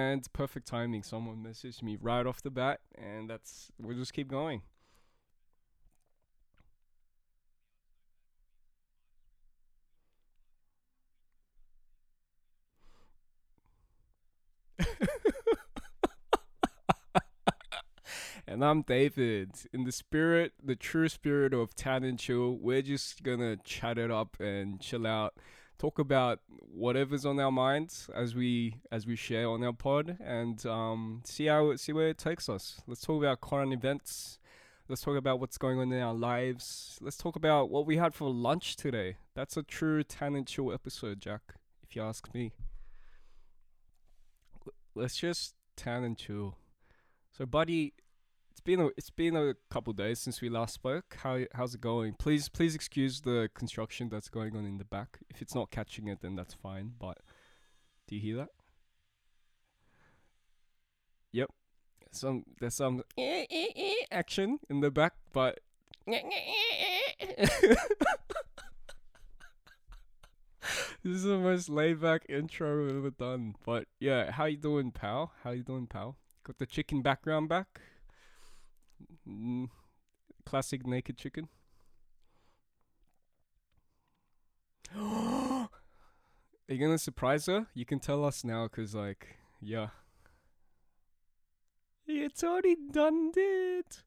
And 0.00 0.32
perfect 0.32 0.68
timing. 0.68 1.02
Someone 1.02 1.42
messaged 1.44 1.82
me 1.82 1.98
right 2.00 2.24
off 2.24 2.40
the 2.40 2.50
bat, 2.52 2.78
and 2.94 3.28
that's 3.28 3.72
we'll 3.80 3.96
just 3.96 4.12
keep 4.12 4.28
going. 4.28 4.62
and 18.46 18.64
I'm 18.64 18.82
David. 18.82 19.50
In 19.72 19.82
the 19.82 19.90
spirit, 19.90 20.52
the 20.62 20.76
true 20.76 21.08
spirit 21.08 21.52
of 21.52 21.74
Tan 21.74 22.04
and 22.04 22.20
Chill, 22.20 22.56
we're 22.56 22.82
just 22.82 23.24
gonna 23.24 23.56
chat 23.64 23.98
it 23.98 24.12
up 24.12 24.36
and 24.38 24.80
chill 24.80 25.08
out, 25.08 25.34
talk 25.78 25.98
about 25.98 26.40
whatever's 26.48 27.24
on 27.24 27.38
our 27.40 27.52
minds 27.52 28.10
as 28.14 28.34
we 28.34 28.76
as 28.90 29.06
we 29.06 29.16
share 29.16 29.48
on 29.48 29.62
our 29.64 29.72
pod, 29.72 30.18
and 30.20 30.64
um, 30.66 31.22
see 31.24 31.46
how 31.46 31.74
see 31.76 31.92
where 31.92 32.08
it 32.08 32.18
takes 32.18 32.48
us. 32.48 32.80
Let's 32.86 33.02
talk 33.02 33.22
about 33.22 33.40
current 33.40 33.72
events. 33.72 34.38
Let's 34.88 35.02
talk 35.02 35.16
about 35.16 35.38
what's 35.38 35.58
going 35.58 35.78
on 35.78 35.92
in 35.92 36.02
our 36.02 36.14
lives. 36.14 36.98
Let's 37.02 37.18
talk 37.18 37.36
about 37.36 37.68
what 37.70 37.84
we 37.84 37.98
had 37.98 38.14
for 38.14 38.30
lunch 38.30 38.76
today. 38.76 39.16
That's 39.34 39.56
a 39.56 39.62
true 39.62 40.02
and 40.20 40.46
Chill 40.46 40.72
episode, 40.72 41.20
Jak. 41.20 41.42
If 41.82 41.94
you 41.94 42.02
ask 42.02 42.32
me. 42.32 42.52
Let's 44.94 45.16
just 45.16 45.54
tan 45.76 46.04
and 46.04 46.16
chill. 46.16 46.56
So, 47.30 47.44
buddy, 47.44 47.92
it's 48.58 48.64
been 48.64 48.80
a 48.80 48.86
it's 48.96 49.10
been 49.10 49.36
a 49.36 49.54
couple 49.70 49.92
days 49.92 50.18
since 50.18 50.40
we 50.40 50.48
last 50.48 50.74
spoke. 50.74 51.16
How 51.22 51.44
how's 51.54 51.76
it 51.76 51.80
going? 51.80 52.14
Please 52.14 52.48
please 52.48 52.74
excuse 52.74 53.20
the 53.20 53.48
construction 53.54 54.08
that's 54.08 54.28
going 54.28 54.56
on 54.56 54.64
in 54.64 54.78
the 54.78 54.84
back. 54.84 55.20
If 55.30 55.40
it's 55.40 55.54
not 55.54 55.70
catching 55.70 56.08
it, 56.08 56.22
then 56.22 56.34
that's 56.34 56.54
fine. 56.54 56.94
But 56.98 57.18
do 58.08 58.16
you 58.16 58.20
hear 58.20 58.36
that? 58.38 58.48
Yep. 61.30 61.50
Some 62.10 62.46
there's 62.58 62.74
some 62.74 63.04
action 64.10 64.58
in 64.68 64.80
the 64.80 64.90
back, 64.90 65.12
but 65.32 65.60
this 66.08 66.18
is 71.04 71.22
the 71.22 71.38
most 71.38 71.68
laid 71.68 72.00
back 72.00 72.26
intro 72.28 72.82
we've 72.82 72.96
ever 72.96 73.10
done. 73.10 73.54
But 73.64 73.86
yeah, 74.00 74.32
how 74.32 74.46
you 74.46 74.56
doing, 74.56 74.90
pal? 74.90 75.30
How 75.44 75.52
you 75.52 75.62
doing, 75.62 75.86
pal? 75.86 76.16
Got 76.42 76.58
the 76.58 76.66
chicken 76.66 77.02
background 77.02 77.48
back? 77.48 77.80
Mm, 79.28 79.68
classic 80.46 80.86
naked 80.86 81.16
chicken. 81.18 81.48
Are 84.96 85.68
you 86.68 86.78
gonna 86.78 86.98
surprise 86.98 87.46
her? 87.46 87.66
You 87.74 87.84
can 87.84 87.98
tell 88.00 88.24
us 88.24 88.44
now, 88.44 88.66
cause 88.68 88.94
like, 88.94 89.38
yeah, 89.60 89.88
it's 92.06 92.42
already 92.42 92.76
done 92.92 93.30
it. 93.36 94.02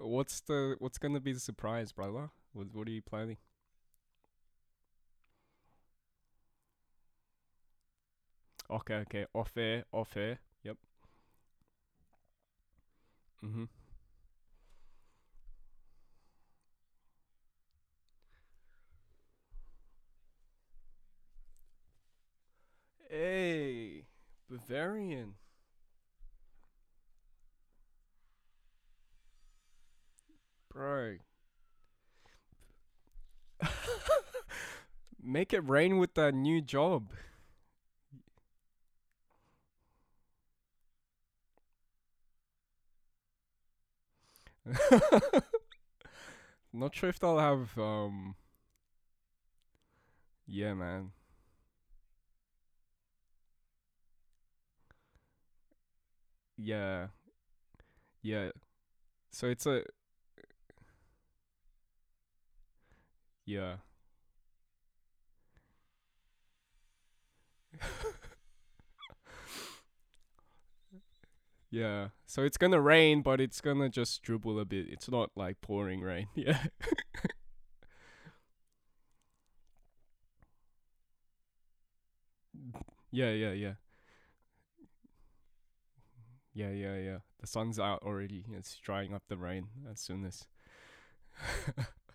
What's 0.00 0.40
the 0.40 0.76
what's 0.78 0.98
gonna 0.98 1.20
be 1.20 1.32
the 1.32 1.40
surprise, 1.40 1.92
brother? 1.92 2.30
What 2.52 2.68
what 2.74 2.88
are 2.88 2.90
you 2.92 3.02
planning? 3.02 3.36
Okay, 8.70 8.94
okay, 8.96 9.26
off 9.34 9.56
air, 9.56 9.84
off 9.92 10.16
air. 10.16 10.38
Mhm. 13.42 13.68
Hey, 23.10 24.06
Bavarian. 24.48 25.34
Bro. 30.72 31.18
Make 35.22 35.52
it 35.52 35.68
rain 35.68 35.98
with 35.98 36.14
that 36.14 36.34
new 36.34 36.60
job. 36.60 37.10
Not 46.72 46.94
sure 46.94 47.10
if 47.10 47.18
they'll 47.18 47.38
have 47.38 47.76
um 47.78 48.34
yeah 50.46 50.74
man. 50.74 51.12
Yeah. 56.56 57.08
Yeah. 58.22 58.50
So 59.30 59.48
it's 59.48 59.66
a 59.66 59.84
yeah. 63.46 63.76
Yeah. 71.70 72.08
So 72.26 72.44
it's 72.44 72.56
gonna 72.56 72.80
rain, 72.80 73.22
but 73.22 73.40
it's 73.40 73.60
gonna 73.60 73.88
just 73.88 74.22
dribble 74.22 74.58
a 74.58 74.64
bit. 74.64 74.86
It's 74.88 75.10
not 75.10 75.30
like 75.36 75.60
pouring 75.60 76.00
rain. 76.00 76.28
Yeah. 76.34 76.64
yeah, 83.10 83.30
yeah, 83.30 83.52
yeah. 83.52 83.72
Yeah, 86.54 86.70
yeah, 86.70 86.96
yeah. 86.96 87.18
The 87.40 87.46
sun's 87.46 87.78
out 87.78 88.02
already. 88.02 88.44
It's 88.52 88.76
drying 88.78 89.14
up 89.14 89.22
the 89.28 89.36
rain 89.36 89.68
as 89.90 90.00
soon 90.00 90.24
as. 90.24 90.46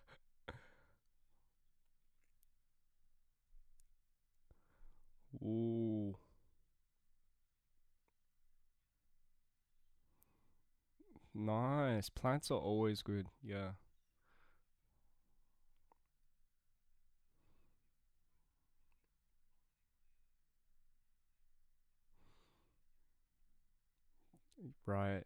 Ooh. 5.44 6.16
Nice. 11.36 12.10
Plants 12.10 12.50
are 12.52 12.58
always 12.60 13.02
good. 13.04 13.28
Yeah. 13.44 13.72
Right. 24.86 25.24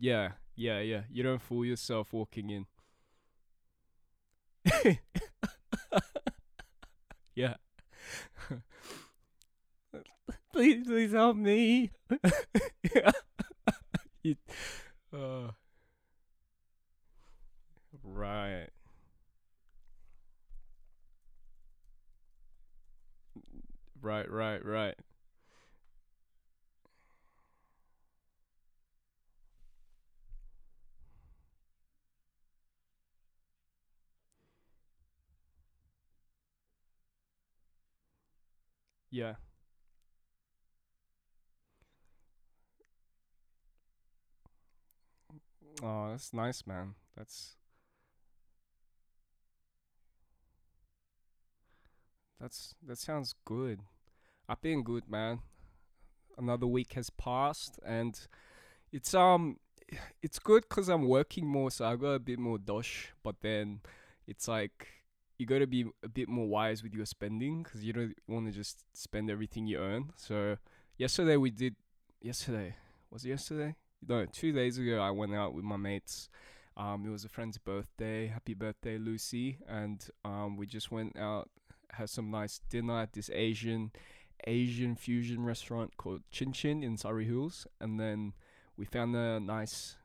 Yeah. 0.00 0.32
Yeah, 0.56 0.80
yeah. 0.80 1.02
You 1.10 1.22
don't 1.22 1.40
fool 1.42 1.64
yourself 1.64 2.12
walking 2.12 2.50
in. 2.50 2.66
yeah. 7.34 7.54
please, 10.52 10.86
please 10.86 11.12
help 11.12 11.36
me. 11.36 11.90
yeah. 12.94 13.12
You- 14.22 14.36
uh, 15.12 15.50
right. 18.02 18.70
Right, 24.00 24.30
right, 24.30 24.64
right. 24.64 24.94
Yeah. 39.10 39.34
Oh, 45.82 46.10
that's 46.10 46.32
nice, 46.32 46.66
man. 46.66 46.94
That's 47.16 47.56
that's 52.40 52.74
that 52.86 52.98
sounds 52.98 53.34
good. 53.44 53.80
I've 54.48 54.62
been 54.62 54.82
good, 54.84 55.10
man. 55.10 55.40
Another 56.38 56.66
week 56.66 56.94
has 56.94 57.10
passed, 57.10 57.78
and 57.86 58.18
it's 58.92 59.14
um, 59.14 59.58
it's 60.22 60.38
good 60.40 60.64
because 60.68 60.88
I'm 60.88 61.08
working 61.08 61.46
more, 61.46 61.70
so 61.70 61.86
I 61.86 61.96
got 61.96 62.12
a 62.12 62.20
bit 62.20 62.38
more 62.40 62.58
dosh. 62.58 63.12
But 63.22 63.36
then, 63.42 63.80
it's 64.26 64.48
like 64.48 64.88
you 65.38 65.46
got 65.46 65.60
to 65.60 65.66
be 65.66 65.84
a 66.02 66.08
bit 66.08 66.28
more 66.28 66.46
wise 66.46 66.82
with 66.82 66.94
your 66.94 67.06
spending 67.06 67.62
'cause 67.62 67.82
you 67.82 67.92
don't 67.92 68.14
want 68.26 68.46
to 68.46 68.52
just 68.52 68.84
spend 68.92 69.30
everything 69.30 69.66
you 69.66 69.78
earn. 69.78 70.12
So 70.16 70.58
yesterday 70.96 71.36
we 71.36 71.50
did. 71.50 71.76
Yesterday 72.20 72.74
was 73.10 73.24
it 73.24 73.30
yesterday? 73.30 73.76
no, 74.06 74.26
two 74.26 74.52
days 74.52 74.78
ago 74.78 75.00
I 75.00 75.10
went 75.10 75.34
out 75.34 75.54
with 75.54 75.64
my 75.64 75.76
mates. 75.76 76.28
Um, 76.76 77.04
it 77.06 77.10
was 77.10 77.24
a 77.24 77.28
friend's 77.28 77.58
birthday. 77.58 78.28
Happy 78.28 78.54
birthday, 78.54 78.98
Lucy! 78.98 79.58
And 79.66 80.08
um, 80.24 80.56
we 80.56 80.66
just 80.66 80.92
went 80.92 81.16
out, 81.16 81.50
had 81.90 82.08
some 82.08 82.30
nice 82.30 82.60
dinner 82.70 83.00
at 83.00 83.12
this 83.12 83.30
Asian 83.30 83.90
Asian 84.46 84.94
fusion 84.94 85.44
restaurant 85.44 85.96
called 85.96 86.22
Chin 86.30 86.52
Chin 86.52 86.84
in 86.84 86.96
Surry 86.96 87.24
Hills, 87.24 87.66
and 87.80 87.98
then 87.98 88.34
we 88.76 88.84
found 88.84 89.16
a 89.16 89.40
nice 89.40 89.96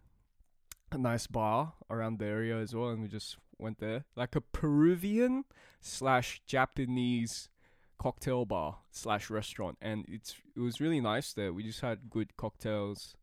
a 0.92 0.98
nice 0.98 1.28
bar 1.28 1.74
around 1.90 2.18
the 2.20 2.26
area 2.26 2.58
as 2.58 2.74
well, 2.76 2.90
and 2.90 3.02
we 3.02 3.08
just 3.08 3.38
went 3.64 3.80
there, 3.80 4.06
like 4.16 4.36
a 4.36 4.42
Peruvian 4.42 5.46
slash 5.82 6.42
Japanese 6.46 7.50
cocktail 7.98 8.46
bar 8.46 8.80
slash 8.92 9.30
restaurant, 9.30 9.78
and 9.82 10.06
it's 10.08 10.36
it 10.56 10.60
was 10.60 10.82
really 10.82 11.02
nice 11.02 11.34
there. 11.34 11.54
We 11.54 11.64
just 11.64 11.82
had 11.82 12.10
good 12.10 12.36
cocktails. 12.38 13.16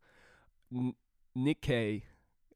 N- 0.73 0.95
Nikkei, 1.37 2.03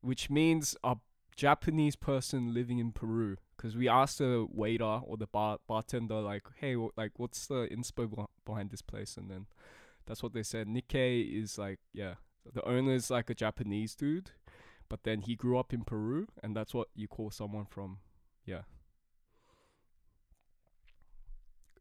which 0.01 0.29
means 0.29 0.75
a 0.83 0.97
Japanese 1.35 1.95
person 1.95 2.53
living 2.53 2.79
in 2.79 2.91
Peru, 2.91 3.37
because 3.55 3.77
we 3.77 3.88
asked 3.88 4.17
the 4.17 4.47
waiter 4.49 4.99
or 5.05 5.15
the 5.17 5.27
bar 5.27 5.59
bartender 5.67 6.19
like, 6.19 6.43
hey, 6.59 6.75
like 6.97 7.11
what's 7.17 7.47
the 7.47 7.67
inspo 7.71 8.07
beh- 8.07 8.27
behind 8.45 8.71
this 8.71 8.81
place, 8.81 9.15
and 9.17 9.29
then 9.29 9.45
that's 10.05 10.23
what 10.23 10.33
they 10.33 10.43
said. 10.43 10.67
Nikkei 10.67 11.41
is 11.41 11.57
like 11.57 11.79
yeah, 11.93 12.15
the 12.53 12.65
owner 12.67 12.93
is 12.93 13.09
like 13.09 13.29
a 13.29 13.35
Japanese 13.35 13.95
dude, 13.95 14.31
but 14.89 15.03
then 15.03 15.21
he 15.21 15.35
grew 15.35 15.57
up 15.57 15.73
in 15.73 15.83
Peru, 15.83 16.27
and 16.43 16.55
that's 16.55 16.73
what 16.73 16.89
you 16.95 17.07
call 17.07 17.31
someone 17.31 17.65
from 17.65 17.97
yeah. 18.45 18.61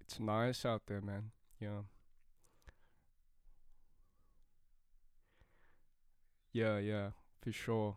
It's 0.00 0.20
nice 0.20 0.64
out 0.64 0.82
there, 0.86 1.00
man. 1.00 1.30
Yeah. 1.60 1.82
Yeah, 6.52 6.78
yeah, 6.78 7.10
for 7.42 7.52
sure. 7.52 7.96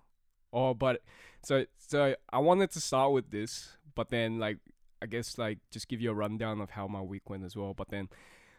Oh, 0.52 0.74
but 0.74 1.02
so 1.44 1.66
so 1.78 2.16
I 2.32 2.40
wanted 2.40 2.72
to 2.72 2.82
start 2.82 3.12
with 3.12 3.30
this, 3.30 3.78
but 3.96 4.10
then 4.10 4.40
like 4.40 4.58
I 5.02 5.06
guess 5.06 5.38
like 5.38 5.60
just 5.72 5.88
give 5.88 6.02
you 6.02 6.12
a 6.12 6.16
rundown 6.16 6.62
of 6.62 6.72
how 6.72 6.88
my 6.88 7.02
week 7.02 7.30
went 7.30 7.44
as 7.46 7.56
well. 7.56 7.74
But 7.74 7.90
then 7.90 8.10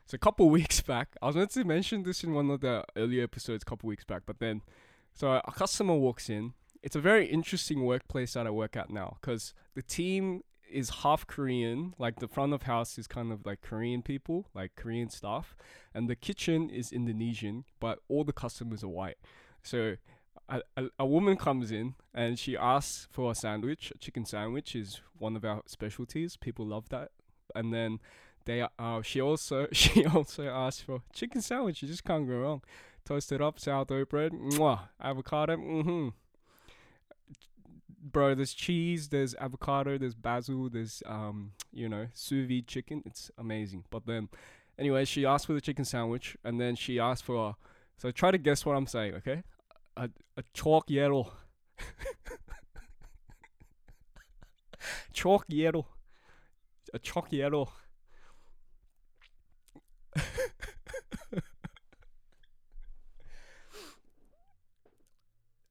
so 0.06 0.14
a 0.14 0.18
couple 0.18 0.48
weeks 0.58 0.80
back, 0.80 1.16
I 1.20 1.26
was 1.26 1.36
meant 1.36 1.50
to 1.50 1.64
mention 1.64 2.02
this 2.04 2.22
in 2.22 2.32
one 2.34 2.50
of 2.50 2.60
the 2.60 2.84
earlier 2.96 3.24
episodes 3.24 3.62
a 3.62 3.66
couple 3.66 3.88
weeks 3.88 4.04
back, 4.04 4.22
but 4.26 4.38
then 4.38 4.62
so 5.12 5.32
a 5.32 5.52
customer 5.52 5.94
walks 5.94 6.28
in. 6.28 6.55
It's 6.82 6.96
a 6.96 7.00
very 7.00 7.26
interesting 7.26 7.84
workplace 7.84 8.34
that 8.34 8.46
I 8.46 8.50
work 8.50 8.76
at 8.76 8.88
now 8.90 9.19
because 9.20 9.52
the 9.75 9.82
team 9.82 10.44
is 10.70 10.90
half 11.02 11.26
Korean, 11.26 11.94
like 11.99 12.20
the 12.20 12.28
front 12.28 12.52
of 12.52 12.62
house 12.62 12.99
is 12.99 13.06
kind 13.06 13.32
of 13.32 13.44
like 13.44 13.62
Korean 13.62 14.02
people, 14.02 14.49
like 14.55 14.76
Korean 14.76 15.10
staff, 15.10 15.56
and 15.94 16.08
the 16.08 16.16
kitchen 16.16 16.70
is 16.70 16.93
Indonesian, 16.93 17.64
but 17.81 18.00
all 18.08 18.25
the 18.25 18.32
customers 18.32 18.84
are 18.84 18.88
white. 18.88 19.19
So 19.62 19.96
a, 20.49 20.62
a, 20.76 20.84
a 21.00 21.06
woman 21.06 21.37
comes 21.37 21.70
in 21.70 21.94
and 22.14 22.38
she 22.38 22.56
asks 22.56 23.08
for 23.11 23.32
a 23.32 23.34
sandwich. 23.34 23.93
A 23.94 23.99
chicken 23.99 24.25
sandwich 24.25 24.75
is 24.75 25.00
one 25.19 25.37
of 25.37 25.44
our 25.44 25.62
specialties. 25.66 26.37
People 26.37 26.66
love 26.66 26.88
that. 26.90 27.11
And 27.54 27.72
then 27.72 28.00
they 28.44 28.66
uh 28.78 29.02
she 29.02 29.20
also 29.20 29.69
she 29.72 30.06
also 30.06 30.46
asked 30.49 30.84
for 30.84 31.02
chicken 31.12 31.43
sandwich. 31.43 31.82
You 31.82 31.88
just 31.88 32.04
can't 32.04 32.26
go 32.26 32.34
wrong. 32.34 32.62
Toasted 33.08 33.40
up 33.40 33.58
sourdough 33.58 34.05
bread, 34.05 34.32
mwah, 34.32 34.90
avocado, 35.00 35.56
mm-hmm. 35.56 36.08
Bro, 38.02 38.34
there's 38.34 38.52
cheese, 38.52 39.08
there's 39.08 39.34
avocado, 39.37 39.96
there's 39.96 40.14
basil, 40.14 40.69
there's 40.69 41.02
um, 41.06 41.52
you 41.72 41.88
know, 41.88 42.08
sous 42.12 42.46
vide 42.46 42.66
chicken. 42.66 43.02
It's 43.06 43.31
amazing. 43.38 43.84
But 43.88 44.05
then, 44.05 44.28
anyway, 44.78 45.06
she 45.06 45.25
asked 45.25 45.46
for 45.46 45.55
the 45.55 45.62
chicken 45.62 45.87
sandwich, 45.87 46.37
and 46.44 46.60
then 46.60 46.76
she 46.76 47.00
asked 47.00 47.25
for. 47.25 47.56
So 47.96 48.10
try 48.10 48.31
to 48.31 48.37
guess 48.37 48.66
what 48.66 48.76
I'm 48.76 48.87
saying, 48.87 49.14
okay? 49.14 49.43
A 49.96 50.11
a 50.37 50.43
chalk 50.52 50.90
yellow. 50.90 51.32
chalk 55.14 55.46
yellow. 55.49 55.87
A 56.93 56.99
chalk 56.99 57.32
yellow. 57.32 57.72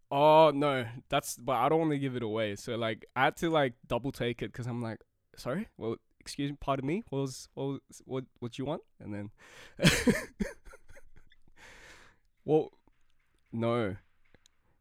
Oh 0.10 0.52
no, 0.56 0.86
that's 1.10 1.36
but 1.38 1.58
I 1.58 1.68
don't 1.70 1.80
want 1.80 1.92
to 1.92 2.00
give 2.00 2.16
it 2.16 2.24
away. 2.24 2.56
So 2.56 2.76
like 2.78 3.06
I 3.16 3.26
had 3.26 3.36
to 3.38 3.50
like 3.50 3.74
double 3.88 4.12
take 4.12 4.42
it 4.42 4.52
because 4.54 4.66
I'm 4.68 4.82
like, 4.82 5.00
sorry, 5.36 5.68
well, 5.78 5.98
excuse 6.22 6.50
me, 6.52 6.58
pardon 6.60 6.86
me. 6.88 7.04
What 7.10 7.20
was 7.22 7.50
what 7.56 7.66
was, 7.66 7.82
what 8.06 8.24
what 8.40 8.58
you 8.58 8.66
want? 8.66 8.84
And 9.02 9.14
then, 9.14 9.32
well, 12.46 12.72
no, 13.52 13.96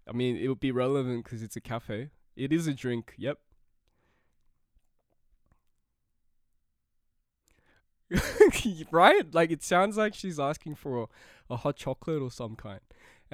I 0.08 0.12
mean 0.12 0.36
it 0.36 0.48
would 0.48 0.60
be 0.60 0.72
relevant 0.72 1.24
because 1.24 1.42
it's 1.42 1.56
a 1.56 1.60
cafe. 1.60 2.10
It 2.36 2.52
is 2.52 2.66
a 2.66 2.74
drink. 2.74 3.14
Yep. 3.18 3.38
right? 8.90 9.34
Like 9.34 9.50
it 9.50 9.62
sounds 9.62 9.96
like 9.96 10.14
she's 10.14 10.38
asking 10.38 10.76
for 10.76 11.02
a, 11.02 11.06
a 11.50 11.56
hot 11.56 11.76
chocolate 11.76 12.22
or 12.22 12.30
some 12.30 12.56
kind. 12.56 12.80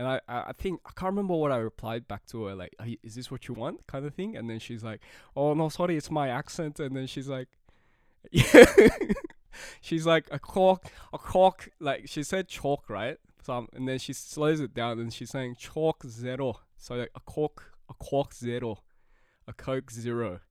And 0.02 0.10
I, 0.10 0.20
I 0.26 0.52
think 0.52 0.80
I 0.84 0.90
can't 0.96 1.12
remember 1.12 1.34
what 1.34 1.52
I 1.52 1.58
replied 1.58 2.08
back 2.08 2.26
to 2.26 2.46
her 2.46 2.56
like, 2.56 2.74
is 3.04 3.14
this 3.14 3.30
what 3.30 3.46
you 3.46 3.54
want, 3.54 3.86
kind 3.86 4.04
of 4.04 4.12
thing. 4.12 4.36
And 4.36 4.50
then 4.50 4.58
she's 4.58 4.82
like, 4.82 5.00
oh 5.36 5.54
no, 5.54 5.68
sorry, 5.68 5.96
it's 5.96 6.10
my 6.10 6.28
accent. 6.28 6.80
And 6.80 6.96
then 6.96 7.06
she's 7.06 7.28
like, 7.28 7.46
yeah, 8.32 8.66
she's 9.80 10.04
like 10.04 10.26
a 10.32 10.40
cork, 10.40 10.86
a 11.12 11.18
cork. 11.18 11.70
Like 11.78 12.08
she 12.08 12.24
said 12.24 12.48
chalk, 12.48 12.90
right? 12.90 13.18
So 13.44 13.52
um, 13.52 13.68
and 13.72 13.86
then 13.86 14.00
she 14.00 14.12
slows 14.12 14.58
it 14.58 14.74
down 14.74 14.98
and 14.98 15.12
she's 15.12 15.30
saying 15.30 15.54
chalk 15.56 16.02
zero. 16.04 16.58
So 16.76 16.96
like 16.96 17.12
a 17.14 17.20
cork, 17.20 17.72
a 17.88 17.94
cork 17.94 18.34
zero, 18.34 18.78
a 19.46 19.52
coke 19.52 19.92
zero. 19.92 20.40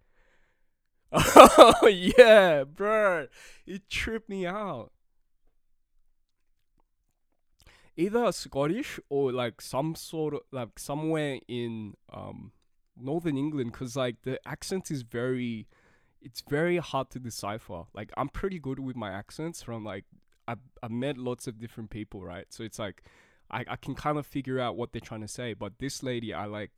Oh 1.14 1.88
yeah, 1.88 2.64
bro, 2.64 3.28
it 3.68 3.90
tripped 3.90 4.30
me 4.30 4.46
out. 4.46 4.94
Either 7.98 8.32
Scottish 8.32 9.00
or 9.10 9.32
like 9.32 9.62
some 9.62 9.96
sort 9.96 10.34
of 10.34 10.42
like 10.52 10.80
somewhere 10.80 11.40
in 11.48 11.96
um 12.12 12.52
northern 12.98 13.38
England, 13.38 13.74
cause 13.74 13.96
like 13.96 14.22
the 14.24 14.40
accent 14.48 14.92
is 14.92 15.02
very, 15.02 15.68
it's 16.22 16.42
very 16.42 16.78
hard 16.78 17.10
to 17.12 17.20
decipher. 17.20 17.84
Like 17.94 18.12
I'm 18.18 18.30
pretty 18.30 18.60
good 18.60 18.80
with 18.80 18.96
my 18.96 19.12
accents 19.12 19.62
from 19.62 19.84
like 19.84 20.06
I 20.48 20.56
I 20.82 20.88
met 20.88 21.18
lots 21.18 21.48
of 21.48 21.60
different 21.60 21.90
people, 21.90 22.22
right? 22.24 22.46
So 22.50 22.64
it's 22.64 22.80
like 22.80 23.04
I 23.50 23.66
I 23.68 23.76
can 23.76 23.96
kind 23.96 24.18
of 24.18 24.26
figure 24.26 24.60
out 24.60 24.76
what 24.78 24.92
they're 24.92 25.02
trying 25.02 25.22
to 25.22 25.28
say. 25.28 25.54
But 25.54 25.80
this 25.80 26.04
lady, 26.04 26.34
I 26.34 26.46
like. 26.46 26.72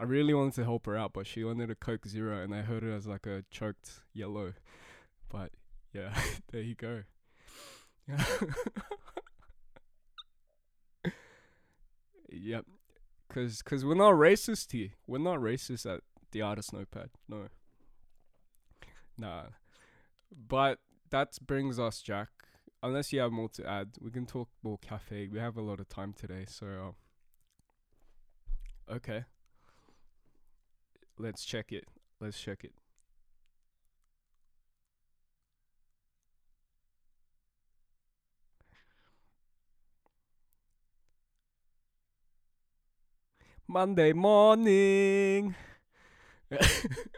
I 0.00 0.04
really 0.04 0.32
wanted 0.32 0.54
to 0.54 0.62
help 0.62 0.86
her 0.86 0.96
out, 0.96 1.12
but 1.12 1.26
she 1.26 1.42
wanted 1.42 1.72
a 1.72 1.74
Coke 1.74 2.06
Zero, 2.06 2.40
and 2.40 2.54
I 2.54 2.62
heard 2.62 2.84
it 2.84 2.92
as 2.94 3.08
like 3.08 3.26
a 3.26 3.42
choked 3.50 3.90
yellow. 4.14 4.52
But 5.28 5.50
yeah, 5.92 6.14
there 6.52 6.62
you 6.62 6.76
go. 6.76 7.02
yep, 12.28 12.64
cause 13.28 13.62
cause 13.62 13.84
we're 13.84 13.94
not 13.94 14.14
racist 14.14 14.72
here. 14.72 14.90
We're 15.06 15.18
not 15.18 15.38
racist 15.38 15.92
at 15.92 16.00
the 16.32 16.42
artist 16.42 16.72
notepad. 16.72 17.10
No. 17.28 17.48
Nah. 19.16 19.44
But 20.30 20.78
that 21.10 21.38
brings 21.46 21.78
us, 21.78 22.00
Jak. 22.00 22.28
Unless 22.82 23.12
you 23.12 23.20
have 23.20 23.32
more 23.32 23.48
to 23.50 23.66
add, 23.68 23.96
we 24.00 24.10
can 24.10 24.26
talk 24.26 24.48
more 24.62 24.78
cafe. 24.78 25.28
We 25.32 25.38
have 25.40 25.56
a 25.56 25.62
lot 25.62 25.80
of 25.80 25.88
time 25.88 26.12
today, 26.12 26.44
so. 26.46 26.94
Uh, 28.88 28.94
okay. 28.94 29.24
Let's 31.18 31.44
check 31.44 31.72
it. 31.72 31.84
Let's 32.20 32.40
check 32.40 32.62
it. 32.62 32.72
Monday 43.68 44.12
morning. 44.12 45.54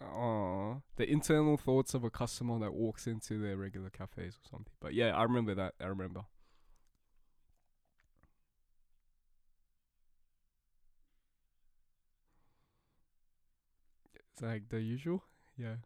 Aw, 0.00 0.76
the 0.96 1.10
internal 1.10 1.56
thoughts 1.56 1.94
of 1.94 2.04
a 2.04 2.10
customer 2.10 2.58
that 2.60 2.74
walks 2.74 3.06
into 3.08 3.40
their 3.40 3.56
regular 3.56 3.90
cafes 3.90 4.36
or 4.36 4.48
something. 4.48 4.72
But 4.80 4.94
yeah, 4.94 5.16
I 5.16 5.22
remember 5.24 5.54
that. 5.56 5.74
I 5.80 5.86
remember. 5.86 6.26
It's 14.14 14.42
like 14.42 14.68
the 14.68 14.80
usual. 14.80 15.22
Yeah. 15.56 15.76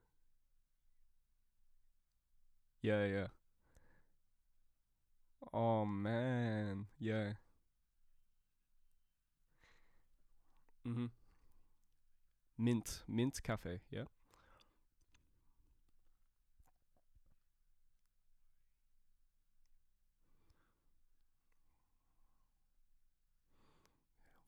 Yeah, 2.83 3.05
yeah. 3.07 3.27
Oh 5.53 5.85
man, 5.85 6.87
yeah. 6.99 7.35
hmm 10.85 11.07
Mint, 12.59 13.05
mint 13.09 13.43
cafe, 13.43 13.81
yeah. 13.91 14.05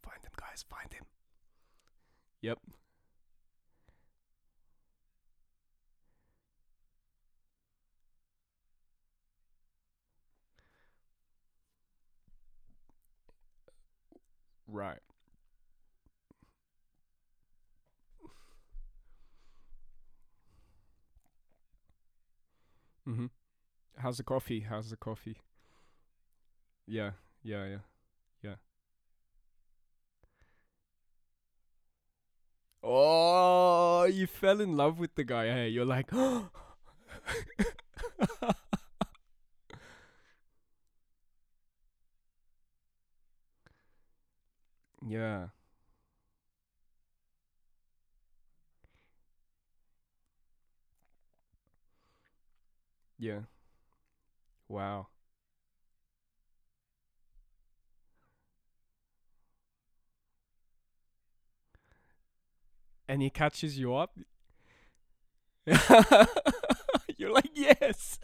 Find 0.02 0.22
him, 0.24 0.32
guys, 0.36 0.62
find 0.68 0.92
him. 0.92 1.06
Yep. 2.42 2.58
Right. 14.70 15.00
Mhm. 23.06 23.30
How's 23.98 24.18
the 24.18 24.24
coffee? 24.24 24.60
How's 24.60 24.90
the 24.90 24.96
coffee? 24.96 25.38
Yeah. 26.86 27.12
Yeah. 27.42 27.66
Yeah. 27.66 27.78
Yeah. 28.42 28.56
Oh, 32.82 34.04
you 34.04 34.26
fell 34.26 34.60
in 34.60 34.76
love 34.76 34.98
with 34.98 35.14
the 35.14 35.24
guy. 35.24 35.46
Hey, 35.46 35.68
you're 35.68 35.84
like, 35.86 36.10
yeah, 45.10 45.48
yeah. 53.18 53.40
Wow. 54.68 55.08
And 63.08 63.20
he 63.22 63.28
catches 63.30 63.78
you 63.78 63.94
up. 63.94 64.16
you're 67.16 67.32
like, 67.32 67.50
yes. 67.54 68.18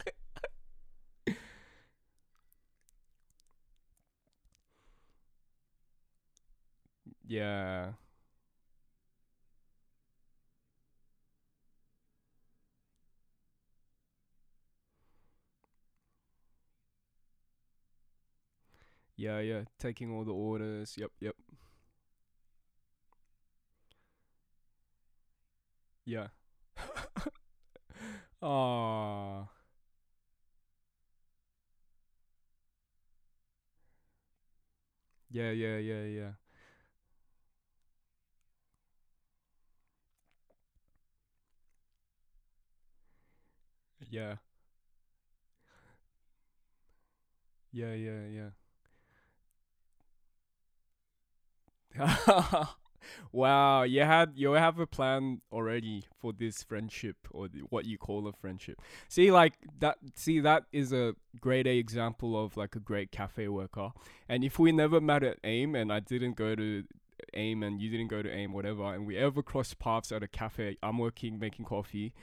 Yeah. 7.27 7.93
Yeah, 19.15 19.39
yeah. 19.39 19.63
Taking 19.79 20.11
all 20.11 20.23
the 20.23 20.33
orders. 20.33 20.95
Yep, 20.97 21.11
yep. 21.19 21.35
Yeah. 26.05 26.27
Ah. 28.41 29.49
Yeah, 35.29 35.51
yeah, 35.51 35.77
yeah, 35.77 36.03
yeah. 36.03 36.31
Yeah. 44.09 44.35
Yeah, 47.71 47.93
yeah, 47.93 48.49
yeah. 51.97 52.65
wow, 53.31 53.83
you 53.83 54.01
had 54.01 54.33
you 54.35 54.51
have 54.51 54.79
a 54.79 54.87
plan 54.87 55.41
already 55.51 56.03
for 56.19 56.33
this 56.33 56.63
friendship 56.63 57.15
or 57.31 57.47
what 57.69 57.85
you 57.85 57.97
call 57.97 58.27
a 58.27 58.33
friendship. 58.33 58.81
See, 59.07 59.31
like 59.31 59.53
that. 59.79 59.97
See, 60.15 60.39
that 60.41 60.63
is 60.71 60.93
a 60.93 61.15
great 61.39 61.67
example 61.67 62.41
of 62.41 62.57
like 62.57 62.75
a 62.75 62.79
great 62.79 63.11
cafe 63.11 63.47
worker. 63.47 63.91
And 64.29 64.43
if 64.43 64.59
we 64.59 64.71
never 64.71 65.01
met 65.01 65.23
at 65.23 65.37
AIM 65.43 65.75
and 65.75 65.91
I 65.91 65.99
didn't 65.99 66.35
go 66.35 66.55
to 66.55 66.83
AIM 67.33 67.63
and 67.63 67.81
you 67.81 67.89
didn't 67.89 68.07
go 68.07 68.21
to 68.21 68.29
AIM, 68.29 68.53
whatever, 68.53 68.93
and 68.93 69.07
we 69.07 69.17
ever 69.17 69.41
crossed 69.41 69.79
paths 69.79 70.11
at 70.11 70.23
a 70.23 70.27
cafe, 70.27 70.77
I'm 70.83 70.97
working 70.99 71.39
making 71.39 71.65
coffee. 71.65 72.13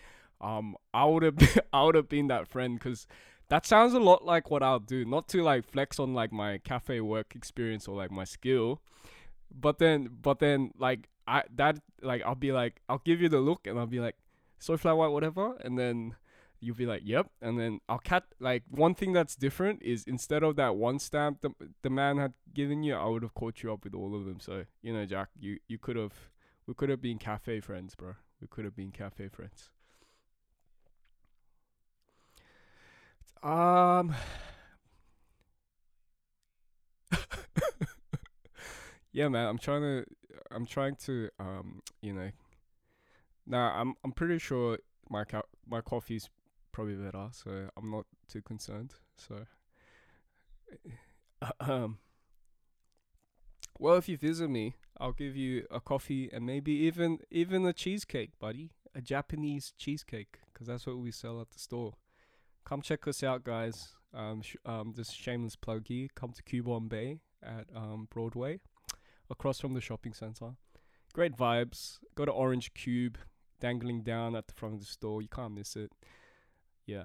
Um, 0.40 0.76
I 0.92 1.04
would 1.04 1.22
have 1.22 1.60
I 1.72 1.84
would 1.84 1.94
have 1.94 2.08
been 2.08 2.28
that 2.28 2.48
friend 2.48 2.78
because 2.78 3.06
that 3.48 3.66
sounds 3.66 3.94
a 3.94 4.00
lot 4.00 4.24
like 4.24 4.50
what 4.50 4.62
I'll 4.62 4.80
do. 4.80 5.04
Not 5.04 5.28
to 5.28 5.42
like 5.42 5.64
flex 5.64 5.98
on 5.98 6.14
like 6.14 6.32
my 6.32 6.58
cafe 6.58 7.00
work 7.00 7.34
experience 7.34 7.86
or 7.86 7.96
like 7.96 8.10
my 8.10 8.24
skill, 8.24 8.80
but 9.50 9.78
then 9.78 10.08
but 10.22 10.38
then 10.38 10.72
like 10.78 11.08
I 11.26 11.44
that 11.56 11.78
like 12.02 12.22
I'll 12.24 12.34
be 12.34 12.52
like 12.52 12.80
I'll 12.88 13.02
give 13.04 13.20
you 13.20 13.28
the 13.28 13.40
look 13.40 13.66
and 13.66 13.78
I'll 13.78 13.86
be 13.86 14.00
like 14.00 14.16
soy 14.58 14.76
flour 14.76 14.96
white 14.96 15.10
whatever 15.10 15.56
and 15.58 15.78
then 15.78 16.16
you'll 16.60 16.76
be 16.76 16.86
like 16.86 17.02
yep 17.04 17.30
and 17.42 17.58
then 17.58 17.80
I'll 17.88 17.98
cat 17.98 18.24
like 18.40 18.62
one 18.70 18.94
thing 18.94 19.12
that's 19.12 19.36
different 19.36 19.82
is 19.82 20.04
instead 20.06 20.42
of 20.42 20.56
that 20.56 20.76
one 20.76 20.98
stamp 20.98 21.42
the, 21.42 21.50
the 21.82 21.90
man 21.90 22.18
had 22.18 22.32
given 22.54 22.82
you 22.82 22.94
I 22.94 23.06
would 23.06 23.22
have 23.22 23.34
caught 23.34 23.62
you 23.62 23.72
up 23.72 23.84
with 23.84 23.94
all 23.94 24.14
of 24.14 24.24
them. 24.24 24.40
So 24.40 24.64
you 24.82 24.92
know 24.92 25.04
Jak 25.04 25.28
you 25.38 25.58
you 25.68 25.78
could 25.78 25.96
have 25.96 26.14
we 26.66 26.74
could 26.74 26.88
have 26.88 27.02
been 27.02 27.18
cafe 27.18 27.60
friends 27.60 27.94
bro 27.94 28.14
we 28.40 28.46
could 28.46 28.64
have 28.64 28.76
been 28.76 28.90
cafe 28.90 29.28
friends 29.28 29.70
um 33.44 34.14
yeah 39.12 39.28
man 39.28 39.46
I'm 39.48 39.58
trying 39.58 39.82
to 39.82 40.04
I'm 40.50 40.66
trying 40.66 40.96
to 41.06 41.28
um 41.38 41.82
you 42.00 42.12
know 42.12 42.30
Nah, 43.46 43.80
I'm 43.80 43.94
I'm 44.04 44.12
pretty 44.12 44.38
sure 44.38 44.78
my 45.10 45.24
co- 45.24 45.48
my 45.66 45.80
coffee's 45.80 46.28
probably 46.72 46.94
better, 46.94 47.28
so 47.32 47.68
I'm 47.76 47.90
not 47.90 48.06
too 48.28 48.42
concerned. 48.42 48.94
So, 49.16 49.44
um, 51.60 51.98
well, 53.78 53.96
if 53.96 54.08
you 54.08 54.16
visit 54.16 54.48
me, 54.48 54.74
I'll 55.00 55.12
give 55.12 55.36
you 55.36 55.66
a 55.70 55.80
coffee 55.80 56.30
and 56.32 56.46
maybe 56.46 56.72
even 56.72 57.18
even 57.30 57.64
a 57.66 57.72
cheesecake, 57.72 58.38
buddy, 58.38 58.70
a 58.94 59.00
Japanese 59.00 59.72
cheesecake, 59.78 60.38
because 60.52 60.66
that's 60.68 60.86
what 60.86 60.98
we 60.98 61.10
sell 61.10 61.40
at 61.40 61.50
the 61.50 61.58
store. 61.58 61.94
Come 62.64 62.82
check 62.82 63.06
us 63.06 63.22
out, 63.22 63.44
guys. 63.44 63.94
Um, 64.14 64.42
sh- 64.42 64.56
um, 64.64 64.94
this 64.96 65.10
shameless 65.10 65.56
plug 65.56 65.86
here. 65.88 66.08
Come 66.14 66.32
to 66.32 66.42
Cubon 66.42 66.88
Bay 66.88 67.20
at 67.42 67.66
um 67.74 68.08
Broadway, 68.10 68.60
across 69.28 69.60
from 69.60 69.74
the 69.74 69.80
shopping 69.80 70.14
center. 70.14 70.52
Great 71.12 71.36
vibes. 71.36 71.98
Got 72.14 72.28
an 72.28 72.34
orange 72.34 72.74
cube 72.74 73.18
dangling 73.60 74.02
down 74.02 74.34
at 74.34 74.48
the 74.48 74.54
front 74.54 74.74
of 74.74 74.80
the 74.80 74.86
store. 74.86 75.22
You 75.22 75.28
can't 75.28 75.54
miss 75.54 75.76
it. 75.76 75.92
Yeah. 76.86 77.04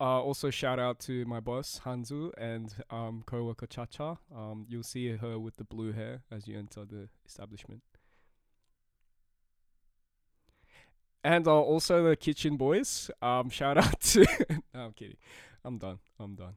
Uh, 0.00 0.22
also 0.22 0.48
shout 0.48 0.78
out 0.78 1.00
to 1.00 1.24
my 1.24 1.40
boss 1.40 1.80
Hanzu 1.84 2.30
and 2.38 2.72
um, 2.88 3.24
co-worker 3.26 3.66
Chacha. 3.66 4.18
Um, 4.34 4.64
you'll 4.68 4.84
see 4.84 5.16
her 5.16 5.38
with 5.40 5.56
the 5.56 5.64
blue 5.64 5.92
hair 5.92 6.22
as 6.30 6.46
you 6.46 6.56
enter 6.56 6.84
the 6.84 7.08
establishment. 7.26 7.82
And 11.24 11.46
uh, 11.46 11.60
also 11.60 12.08
the 12.08 12.16
kitchen 12.16 12.56
boys. 12.56 13.10
Um, 13.20 13.50
shout 13.50 13.76
out 13.76 14.00
to. 14.12 14.26
no, 14.74 14.80
I'm 14.80 14.92
kidding. 14.92 15.16
I'm 15.64 15.78
done. 15.78 15.98
I'm 16.18 16.34
done. 16.34 16.54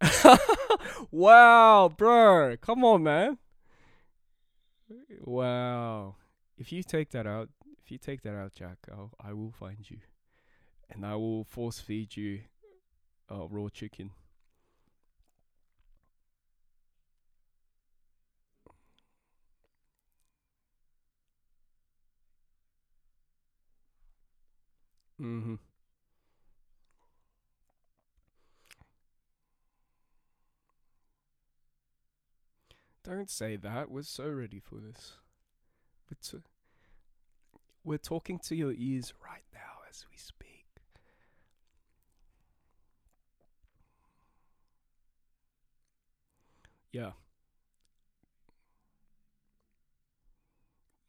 wow, 1.10 1.88
bro. 1.96 2.56
Come 2.58 2.84
on, 2.84 3.02
man. 3.02 3.38
Wow. 5.20 6.16
If 6.58 6.72
you 6.72 6.82
take 6.82 7.10
that 7.10 7.26
out, 7.26 7.48
if 7.82 7.90
you 7.90 7.98
take 7.98 8.22
that 8.22 8.34
out, 8.34 8.54
Jak, 8.54 8.78
I'll, 8.90 9.12
I 9.20 9.32
will 9.32 9.52
find 9.52 9.78
you, 9.90 9.98
and 10.90 11.04
I 11.04 11.16
will 11.16 11.44
force 11.44 11.80
feed 11.80 12.16
you 12.16 12.40
uh, 13.30 13.46
raw 13.48 13.68
chicken. 13.68 14.10
Mm-hmm. 25.24 25.54
Don't 33.04 33.30
say 33.30 33.56
that. 33.56 33.90
We're 33.90 34.02
so 34.02 34.28
ready 34.28 34.60
for 34.60 34.76
this. 34.76 35.12
We're, 36.10 36.18
t- 36.22 36.44
we're 37.84 37.98
talking 37.98 38.38
to 38.40 38.54
your 38.54 38.72
ears 38.76 39.14
right 39.24 39.44
now 39.54 39.60
as 39.88 40.04
we 40.10 40.18
speak. 40.18 40.66
Yeah. 46.92 47.12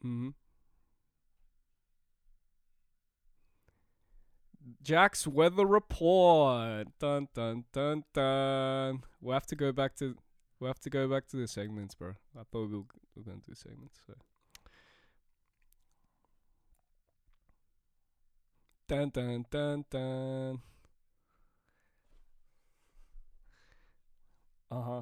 Mm-hmm. 0.04 0.30
Jak's 4.86 5.26
weather 5.26 5.66
report. 5.66 6.88
Dun 7.00 7.28
dun 7.34 7.66
dun 7.74 8.04
dun. 8.14 9.04
We'll 9.20 9.34
have 9.34 9.48
to 9.48 9.56
go 9.56 9.72
back 9.72 9.96
to 9.96 10.16
we'll 10.60 10.70
have 10.70 10.80
to 10.82 10.92
go 10.92 11.08
back 11.08 11.28
to 11.30 11.38
the 11.38 11.48
segments, 11.48 11.96
bro. 11.96 12.12
I 12.40 12.44
thought 12.52 12.70
we 12.70 12.78
were, 12.78 12.84
we 13.16 13.24
were 13.24 13.24
gonna 13.24 13.42
do 13.48 13.56
segments. 13.56 14.00
So. 14.06 14.14
Dun 18.88 19.10
dun 19.10 19.46
dun 19.50 19.86
dun. 19.90 20.62
Uh 24.70 24.82
huh. 24.82 25.02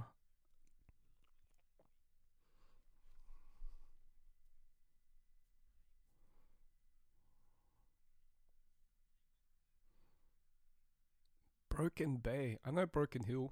Broken 11.73 12.17
Bay. 12.17 12.57
I 12.63 12.71
know 12.71 12.85
Broken 12.85 13.23
Hill. 13.23 13.51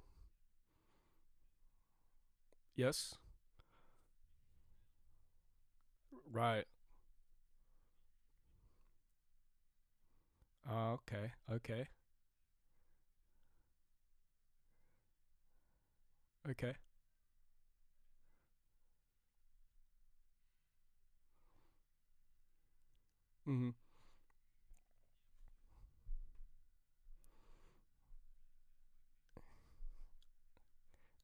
Yes. 2.76 3.14
Right. 6.30 6.64
Ah, 10.66 10.92
okay. 10.92 11.32
Okay. 11.50 11.86
Okay. 16.50 16.74
Mhm. 23.46 23.72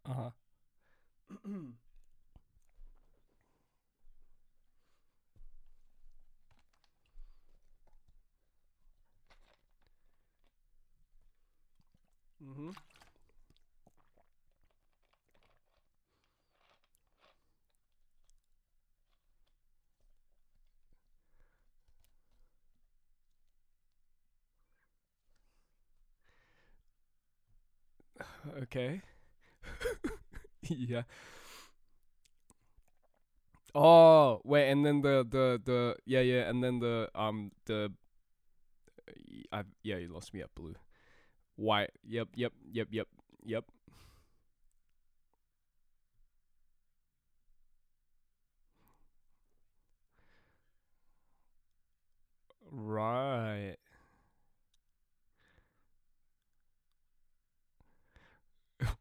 Uh 0.09 0.15
huh. 0.15 0.31
mhm. 12.41 12.73
Okay. 28.63 29.03
yeah. 30.69 31.03
Oh, 33.75 34.41
wait, 34.45 34.71
and 34.71 34.85
then 34.85 35.03
the 35.03 35.27
the 35.29 35.61
the 35.65 35.97
yeah 36.07 36.21
yeah, 36.21 36.49
and 36.49 36.63
then 36.65 36.81
the 36.81 37.09
um 37.15 37.53
the 37.67 37.93
I 39.53 39.65
yeah 39.83 39.97
you 39.97 40.09
lost 40.09 40.35
me 40.35 40.41
at 40.43 40.55
blue. 40.55 40.75
White. 41.57 41.93
Yep 42.07 42.31
yep 42.37 42.53
yep 42.73 42.89
yep 42.91 43.09
yep. 43.45 43.65
Right. 52.71 53.77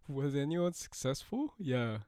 Was 0.08 0.36
anyone 0.36 0.74
successful? 0.74 1.54
Yeah. 1.60 2.00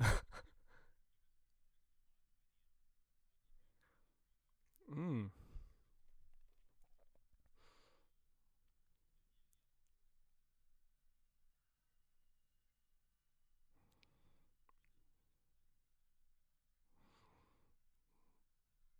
mm. 4.90 5.30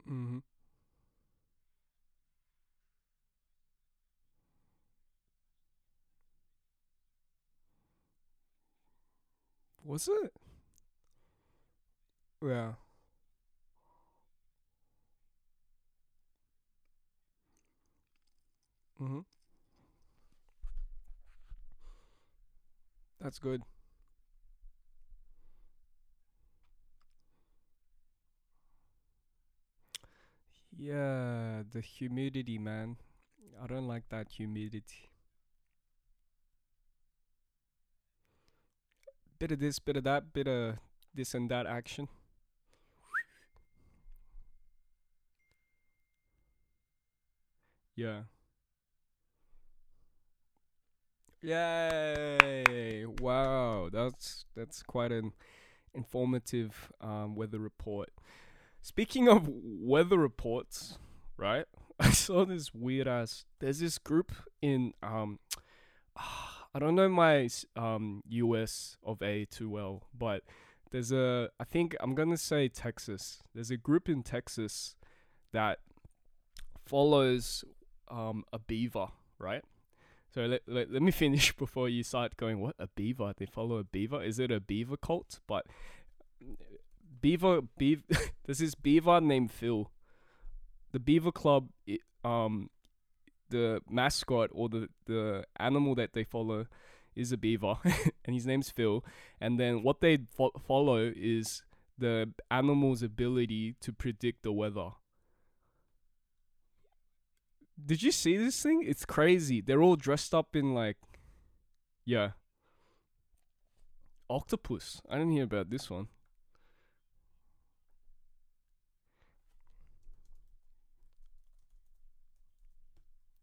Mhm. 0.06 0.42
Was 9.86 10.08
it? 10.08 10.32
Yeah. 12.42 12.72
Mhm. 19.00 19.20
That's 23.20 23.38
good. 23.38 23.62
Yeah, 30.76 31.62
the 31.72 31.80
humidity, 31.80 32.58
man. 32.58 32.96
I 33.62 33.66
don't 33.66 33.88
like 33.88 34.08
that 34.10 34.28
humidity. 34.30 35.10
Bit 39.38 39.52
of 39.52 39.58
this, 39.58 39.78
bit 39.78 39.96
of 39.96 40.04
that, 40.04 40.32
bit 40.32 40.48
of 40.48 40.76
this 41.14 41.34
and 41.34 41.50
that 41.50 41.66
action. 41.66 42.08
Yeah. 47.94 48.22
Yay! 51.42 53.06
Wow, 53.20 53.88
that's 53.92 54.44
that's 54.54 54.82
quite 54.82 55.12
an 55.12 55.32
informative 55.94 56.92
um, 57.00 57.34
weather 57.34 57.58
report. 57.58 58.10
Speaking 58.82 59.28
of 59.28 59.48
weather 59.48 60.18
reports, 60.18 60.98
right? 61.36 61.66
I 62.00 62.10
saw 62.10 62.44
this 62.44 62.74
weird 62.74 63.08
ass. 63.08 63.44
There's 63.60 63.80
this 63.80 63.98
group 63.98 64.32
in 64.60 64.92
um, 65.02 65.38
I 66.76 66.78
don't 66.78 66.94
know 66.94 67.08
my 67.08 67.48
um 67.74 68.22
US 68.28 68.98
of 69.02 69.22
A 69.22 69.46
too 69.46 69.70
well, 69.70 70.08
but 70.12 70.42
there's 70.90 71.10
a 71.10 71.48
I 71.58 71.64
think 71.64 71.96
I'm 72.00 72.14
gonna 72.14 72.36
say 72.36 72.68
Texas. 72.68 73.42
There's 73.54 73.70
a 73.70 73.78
group 73.78 74.10
in 74.10 74.22
Texas 74.22 74.94
that 75.54 75.78
follows 76.84 77.64
um 78.08 78.44
a 78.52 78.58
beaver, 78.58 79.06
right? 79.38 79.62
So 80.28 80.42
let, 80.42 80.64
let, 80.66 80.92
let 80.92 81.00
me 81.00 81.10
finish 81.24 81.56
before 81.56 81.88
you 81.88 82.02
start 82.02 82.36
going, 82.36 82.60
what? 82.60 82.76
A 82.78 82.88
beaver? 82.88 83.32
They 83.34 83.46
follow 83.46 83.76
a 83.76 83.84
beaver? 83.84 84.22
Is 84.22 84.38
it 84.38 84.50
a 84.50 84.60
beaver 84.60 84.98
cult? 84.98 85.40
But 85.46 85.64
beaver, 87.22 87.62
beaver, 87.78 88.02
there's 88.44 88.58
this 88.58 88.74
beaver 88.74 89.18
named 89.22 89.50
Phil. 89.50 89.90
The 90.92 90.98
beaver 90.98 91.32
club, 91.32 91.70
um, 92.22 92.68
the 93.50 93.80
mascot 93.88 94.50
or 94.52 94.68
the, 94.68 94.88
the 95.06 95.44
animal 95.58 95.94
that 95.94 96.12
they 96.12 96.24
follow 96.24 96.66
is 97.14 97.32
a 97.32 97.36
beaver, 97.36 97.76
and 98.24 98.34
his 98.34 98.46
name's 98.46 98.70
Phil. 98.70 99.04
And 99.40 99.58
then 99.58 99.82
what 99.82 100.00
they 100.00 100.18
fo- 100.36 100.52
follow 100.66 101.12
is 101.16 101.62
the 101.98 102.30
animal's 102.50 103.02
ability 103.02 103.76
to 103.80 103.92
predict 103.92 104.42
the 104.42 104.52
weather. 104.52 104.90
Did 107.84 108.02
you 108.02 108.12
see 108.12 108.36
this 108.36 108.62
thing? 108.62 108.84
It's 108.86 109.04
crazy. 109.04 109.60
They're 109.60 109.82
all 109.82 109.96
dressed 109.96 110.34
up 110.34 110.56
in 110.56 110.74
like, 110.74 110.96
yeah, 112.04 112.30
octopus. 114.30 115.00
I 115.10 115.18
didn't 115.18 115.32
hear 115.32 115.44
about 115.44 115.70
this 115.70 115.90
one. 115.90 116.08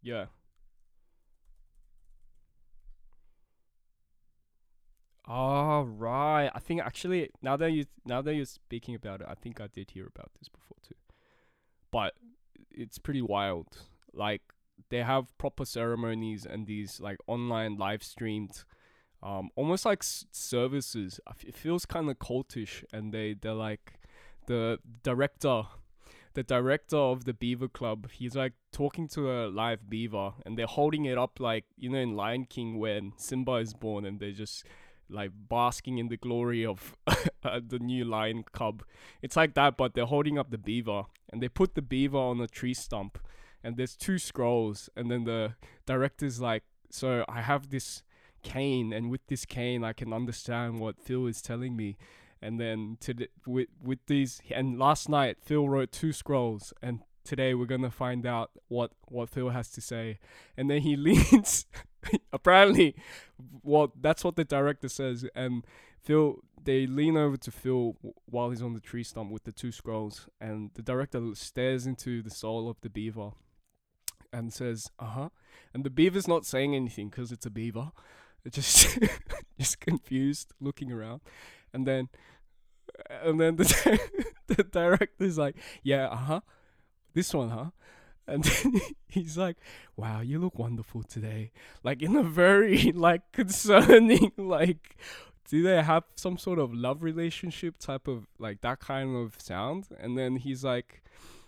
Yeah. 0.04 0.26
Oh 5.28 5.84
right. 5.84 6.50
I 6.54 6.60
think 6.60 6.82
actually 6.82 7.30
now 7.42 7.56
that 7.56 7.72
you 7.72 7.86
now 8.06 8.22
that 8.22 8.36
you're 8.36 8.46
speaking 8.46 8.94
about 8.96 9.22
it, 9.22 9.28
I 9.30 9.36
think 9.36 9.62
I 9.62 9.68
did 9.68 9.92
hear 9.92 10.06
about 10.06 10.32
this 10.38 10.50
before 10.50 10.78
too. 10.86 10.96
But 11.92 12.14
it's 12.72 12.98
pretty 13.00 13.22
wild. 13.22 13.68
Like 14.14 14.42
they 14.90 15.04
have 15.04 15.38
proper 15.38 15.66
ceremonies 15.66 16.46
and 16.46 16.68
these 16.68 17.00
like 17.02 17.18
online 17.28 17.78
live 17.78 18.04
streamed 18.04 18.64
um 19.24 19.50
almost 19.56 19.86
like 19.86 20.00
s- 20.04 20.26
services. 20.32 21.20
It 21.46 21.56
feels 21.56 21.86
kind 21.86 22.10
of 22.10 22.20
cultish 22.20 22.84
and 22.94 23.14
they 23.14 23.36
they're 23.36 23.54
like 23.54 23.96
the 24.48 24.80
director 25.04 25.64
the 26.34 26.44
director 26.44 26.98
of 26.98 27.26
the 27.26 27.34
Beaver 27.34 27.68
Club, 27.68 28.10
he's 28.12 28.36
like 28.36 28.54
talking 28.72 29.08
to 29.10 29.32
a 29.32 29.48
live 29.48 29.90
beaver, 29.90 30.34
and 30.46 30.58
they're 30.58 30.66
holding 30.66 31.06
it 31.06 31.18
up 31.18 31.40
like 31.40 31.66
you 31.78 31.90
know 31.90 32.00
in 32.00 32.16
Lion 32.16 32.46
King 32.46 32.80
when 32.80 33.14
Simba 33.18 33.54
is 33.54 33.74
born, 33.74 34.06
and 34.06 34.20
they're 34.20 34.32
just 34.32 34.66
like 35.10 35.32
basking 35.50 35.98
in 35.98 36.08
the 36.08 36.18
glory 36.18 36.66
of 36.66 36.96
uh, 37.44 37.60
the 37.66 37.80
new 37.80 38.04
lion 38.06 38.44
cub. 38.52 38.84
It's 39.22 39.36
like 39.36 39.54
that, 39.56 39.78
but 39.78 39.94
they're 39.94 40.06
holding 40.06 40.38
up 40.38 40.50
the 40.50 40.58
beaver, 40.58 41.04
and 41.32 41.42
they 41.42 41.50
put 41.50 41.76
the 41.76 41.82
beaver 41.82 42.18
on 42.18 42.42
a 42.42 42.48
tree 42.48 42.74
stump, 42.74 43.20
and 43.64 43.78
there's 43.78 43.96
two 43.96 44.18
scrolls, 44.18 44.90
and 44.96 45.12
then 45.12 45.26
the 45.26 45.56
director's 45.86 46.42
like, 46.42 46.64
"So 46.90 47.26
I 47.28 47.42
have 47.42 47.70
this." 47.70 48.04
cane 48.44 48.92
and 48.92 49.10
with 49.10 49.26
this 49.28 49.46
cane 49.46 49.86
i 49.86 49.94
can 49.94 50.12
understand 50.12 50.78
what 50.78 51.00
phil 51.00 51.28
is 51.28 51.42
telling 51.42 51.78
me 51.78 51.96
and 52.44 52.60
then 52.60 52.98
to 53.00 53.28
with 53.48 53.70
with 53.82 54.00
these 54.08 54.42
and 54.52 54.78
last 54.78 55.08
night 55.08 55.38
Phil 55.42 55.68
wrote 55.70 55.92
two 55.92 56.12
scrolls 56.12 56.74
and 56.82 57.00
today 57.24 57.54
we're 57.54 57.66
gonna 57.66 57.90
find 57.90 58.26
out 58.26 58.52
what 58.68 58.92
what 59.08 59.30
Phil 59.30 59.50
has 59.50 59.70
to 59.72 59.82
say. 59.82 60.20
And 60.58 60.70
then 60.70 60.82
he 60.82 60.96
leans 61.08 61.66
apparently 62.34 62.96
well 63.64 63.94
that's 64.00 64.24
what 64.24 64.36
the 64.36 64.44
director 64.44 64.90
says 64.90 65.26
and 65.34 65.66
Phil 66.04 66.40
they 66.62 66.86
lean 66.86 67.16
over 67.16 67.38
to 67.38 67.52
Phil 67.52 67.96
while 68.26 68.50
he's 68.50 68.62
on 68.62 68.74
the 68.74 68.82
tree 68.82 69.04
stump 69.04 69.32
with 69.32 69.46
the 69.46 69.54
two 69.54 69.72
scrolls 69.72 70.28
and 70.42 70.72
the 70.74 70.82
director 70.82 71.22
stares 71.34 71.88
into 71.88 72.22
the 72.22 72.30
soul 72.30 72.70
of 72.70 72.76
the 72.82 72.90
beaver 72.90 73.32
and 74.34 74.52
says 74.52 74.90
uh-huh. 75.00 75.30
And 75.74 75.84
the 75.84 75.90
beaver's 75.90 76.28
not 76.28 76.46
saying 76.46 76.76
anything 76.76 77.10
because 77.10 77.32
it's 77.32 77.46
a 77.46 77.50
beaver. 77.50 77.92
Just 78.50 79.00
just 79.58 79.80
confused 79.80 80.52
looking 80.60 80.92
around. 80.92 81.22
And 81.74 81.88
then 81.88 82.10
and 83.10 83.40
then 83.40 83.56
the 83.56 84.00
the 84.48 84.64
director's 84.64 85.38
like, 85.38 85.56
yeah, 85.84 86.08
uh 86.08 86.16
huh, 86.16 86.40
this 87.14 87.34
one, 87.34 87.50
huh? 87.50 87.70
And 88.28 88.44
then 88.64 88.82
he's 89.08 89.38
like, 89.38 89.58
"Wow, 89.96 90.22
you 90.22 90.40
look 90.40 90.58
wonderful 90.58 91.04
today." 91.04 91.52
Like 91.84 92.02
in 92.02 92.16
a 92.16 92.24
very 92.24 92.92
like 92.96 93.32
concerning 93.32 94.32
like 94.38 94.98
do 95.50 95.62
they 95.62 95.84
have 95.84 96.04
some 96.16 96.38
sort 96.38 96.58
of 96.58 96.74
love 96.74 97.04
relationship 97.04 97.78
type 97.78 98.08
of 98.08 98.28
like 98.40 98.62
that 98.62 98.80
kind 98.80 99.16
of 99.16 99.36
sound? 99.40 99.88
And 100.00 100.18
then 100.18 100.38
he's 100.38 100.64
like 100.64 101.04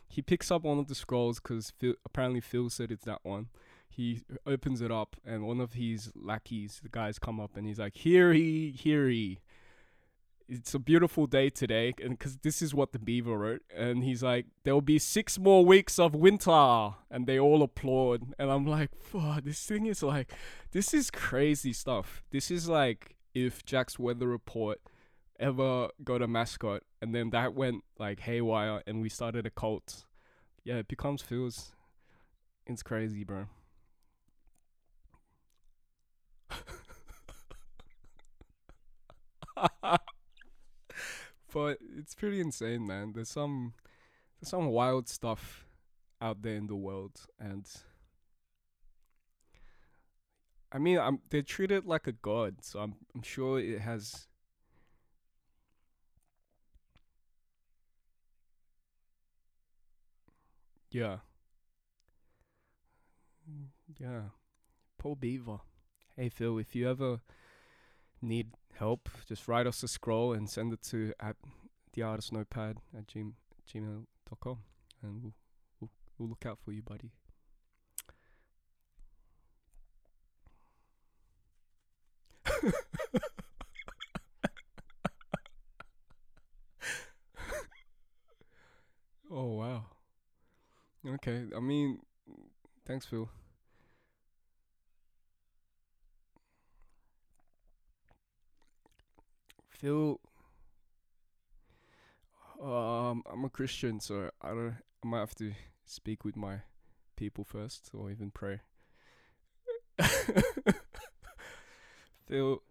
he 0.08 0.22
picks 0.22 0.52
up 0.52 0.64
one 0.64 0.80
of 0.80 0.88
the 0.88 0.96
scrolls 0.96 1.40
cuz 1.40 1.72
apparently 2.06 2.42
Phil 2.42 2.70
said 2.70 2.92
it's 2.92 3.06
that 3.06 3.24
one. 3.24 3.48
He 3.88 4.24
opens 4.46 4.82
it 4.82 4.92
up 4.92 5.16
and 5.26 5.48
one 5.48 5.62
of 5.62 5.74
his 5.74 6.12
lackeys, 6.14 6.82
the 6.84 6.90
guys 6.90 7.18
come 7.18 7.40
up 7.40 7.56
and 7.56 7.66
he's 7.66 7.80
like, 7.80 7.96
"Here 7.96 8.34
he, 8.34 8.72
here 8.72 9.08
he." 9.08 9.40
It's 10.48 10.76
a 10.76 10.80
beautiful 10.80 11.26
day 11.26 11.50
today 11.50 11.94
and 12.00 12.12
because 12.12 12.38
this 12.38 12.62
is 12.62 12.74
what 12.74 12.92
the 12.92 13.00
beaver 13.00 13.36
wrote 13.36 13.64
and 13.76 14.04
he's 14.04 14.22
like 14.22 14.46
there'll 14.64 14.80
be 14.80 15.00
six 15.00 15.40
more 15.40 15.66
weeks 15.66 15.98
of 15.98 16.14
winter 16.14 16.92
and 17.10 17.26
they 17.26 17.40
all 17.40 17.64
applaud 17.64 18.34
and 18.38 18.52
i'm 18.52 18.64
like 18.68 18.92
fuck 19.02 19.44
this 19.44 19.66
thing 19.66 19.88
is 19.88 20.04
like 20.04 20.32
this 20.72 20.94
is 20.94 21.10
crazy 21.10 21.74
stuff. 21.74 22.22
This 22.32 22.52
is 22.52 22.70
like 22.70 23.16
if 23.34 23.66
jak's 23.66 23.98
weather 23.98 24.28
report 24.28 24.80
ever 25.40 25.90
got 26.04 26.22
a 26.22 26.28
mascot 26.28 26.84
and 27.02 27.14
then 27.16 27.32
that 27.32 27.56
went 27.56 27.84
like 27.98 28.20
haywire 28.20 28.82
and 28.86 29.02
we 29.02 29.10
started 29.10 29.46
a 29.48 29.50
cult. 29.50 30.06
Yeah 30.64 30.76
it 30.76 30.88
becomes 30.88 31.22
feels 31.24 31.74
it's 32.68 32.84
crazy 32.84 33.24
bro 33.24 33.46
but 41.56 41.78
it's 41.98 42.14
pretty 42.14 42.42
insane, 42.42 42.86
man. 42.86 43.14
There's 43.16 43.30
some 43.30 43.76
there's 44.42 44.50
some 44.50 44.68
wild 44.68 45.08
stuff 45.08 45.66
out 46.22 46.42
there 46.42 46.56
in 46.56 46.68
the 46.68 46.76
world, 46.76 47.22
and 47.40 47.66
I 50.70 50.80
mean, 50.80 51.00
I'm 51.00 51.20
they're 51.30 51.42
treated 51.42 51.86
like 51.86 52.08
a 52.08 52.12
god, 52.12 52.58
so 52.62 52.80
I'm 52.82 52.96
I'm 53.16 53.22
sure 53.22 53.58
it 53.58 53.80
has. 53.80 54.28
Yeah. 60.92 61.20
Yeah. 63.98 64.24
Paul 64.98 65.16
Beaver. 65.16 65.60
Hey 66.18 66.28
Phil, 66.28 66.58
if 66.58 66.76
you 66.76 66.90
ever 66.90 67.22
need 68.22 68.48
help, 68.78 69.10
just 69.28 69.48
write 69.48 69.68
us 69.68 69.82
a 69.84 69.88
scroll 69.88 70.34
and 70.34 70.50
send 70.50 70.74
it 70.74 70.82
to 70.84 71.14
at 71.20 71.36
the 71.94 72.02
artist 72.04 72.34
notepad 72.34 72.78
at 72.98 73.08
gm, 73.08 73.34
gmail.com 73.72 74.58
and 75.02 75.24
we'll, 75.24 75.34
we'll, 75.80 75.90
we'll 76.18 76.30
look 76.30 76.46
out 76.46 76.60
for 76.64 76.72
you, 76.72 76.82
buddy. 76.82 77.12
oh 89.32 89.54
wow. 89.54 89.86
Okay, 91.08 91.44
I 91.56 91.60
mean, 91.60 92.00
thanks, 92.86 93.06
Phil. 93.06 93.30
Feel 99.76 100.20
um 102.62 103.24
I'm 103.32 103.44
a 103.46 103.50
Christian, 103.50 104.00
so 104.00 104.30
I 104.42 104.50
don't 104.50 104.76
I 105.04 105.08
might 105.08 105.20
have 105.20 105.36
to 105.36 105.54
speak 105.86 106.26
with 106.26 106.36
my 106.36 106.62
people 107.16 107.44
first 107.44 107.92
or 107.94 108.10
even 108.12 108.32
pray. 108.32 108.62
Phil 112.28 112.62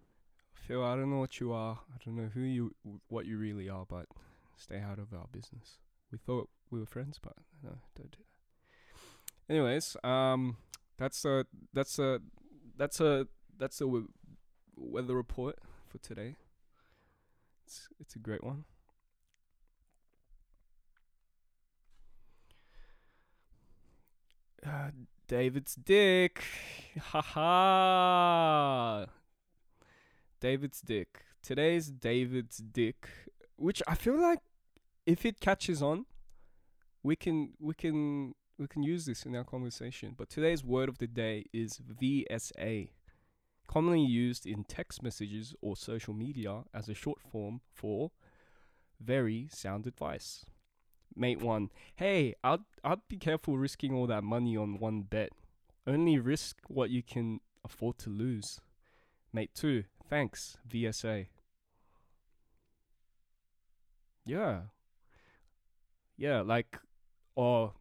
Phil, 0.54 0.82
I 0.82 0.96
don't 0.96 1.10
know 1.10 1.18
what 1.18 1.40
you 1.40 1.52
are. 1.52 1.80
I 1.92 1.98
don't 2.04 2.16
know 2.16 2.30
who 2.32 2.40
you 2.40 2.74
what 3.08 3.26
you 3.26 3.38
really 3.38 3.68
are, 3.68 3.84
but 3.88 4.06
stay 4.56 4.80
out 4.80 4.98
of 4.98 5.12
our 5.12 5.26
business. 5.30 5.78
We 6.10 6.18
thought 6.18 6.48
we 6.70 6.80
were 6.80 6.86
friends, 6.86 7.18
but 7.22 7.34
no, 7.62 7.70
don't 7.96 8.10
do 8.10 8.18
that. 8.18 9.52
Anyways, 9.52 9.96
um 10.02 10.56
that's 10.96 11.24
a 11.24 11.46
that's 11.72 11.98
a 11.98 12.20
that's 12.76 13.00
a 13.00 13.26
that's 13.58 13.80
a 13.80 13.86
weather 14.76 15.14
report 15.14 15.58
for 15.86 15.98
today. 15.98 16.36
It's 17.64 17.88
it's 18.00 18.16
a 18.16 18.18
great 18.18 18.44
one. 18.44 18.64
Uh, 24.66 24.90
David's 25.28 25.74
Dict. 25.74 26.42
Haha. 26.98 27.46
David's 30.40 30.80
Dict. 30.80 31.22
Today's 31.42 31.90
David's 31.90 32.58
Dict, 32.58 33.08
which 33.56 33.82
I 33.86 33.94
feel 33.94 34.20
like 34.20 34.40
if 35.06 35.26
it 35.26 35.40
catches 35.40 35.82
on, 35.82 36.06
we 37.02 37.16
can 37.16 37.52
we 37.58 37.74
can 37.74 38.34
we 38.58 38.66
can 38.66 38.82
use 38.82 39.04
this 39.06 39.24
in 39.26 39.36
our 39.36 39.44
conversation. 39.44 40.14
But 40.16 40.30
today's 40.30 40.64
word 40.64 40.88
of 40.88 40.98
the 40.98 41.06
day 41.06 41.46
is 41.52 41.80
VSA 42.00 42.88
commonly 43.66 44.04
used 44.04 44.46
in 44.46 44.64
text 44.64 45.02
messages 45.02 45.54
or 45.60 45.76
social 45.76 46.14
media 46.14 46.62
as 46.72 46.88
a 46.88 46.94
short 46.94 47.20
form 47.20 47.60
for 47.72 48.10
very 49.00 49.48
sound 49.50 49.86
advice. 49.86 50.44
Mate 51.16 51.40
1, 51.40 51.70
hey, 51.96 52.34
I'd, 52.42 52.60
I'd 52.82 53.06
be 53.08 53.16
careful 53.16 53.56
risking 53.56 53.94
all 53.94 54.06
that 54.08 54.24
money 54.24 54.56
on 54.56 54.78
one 54.78 55.02
bet. 55.02 55.30
Only 55.86 56.18
risk 56.18 56.56
what 56.66 56.90
you 56.90 57.02
can 57.02 57.40
afford 57.64 57.98
to 57.98 58.10
lose. 58.10 58.60
Mate 59.32 59.50
2, 59.54 59.84
thanks, 60.08 60.56
VSA. 60.68 61.26
Yeah. 64.26 64.60
Yeah, 66.16 66.40
like, 66.40 66.78
or 67.36 67.74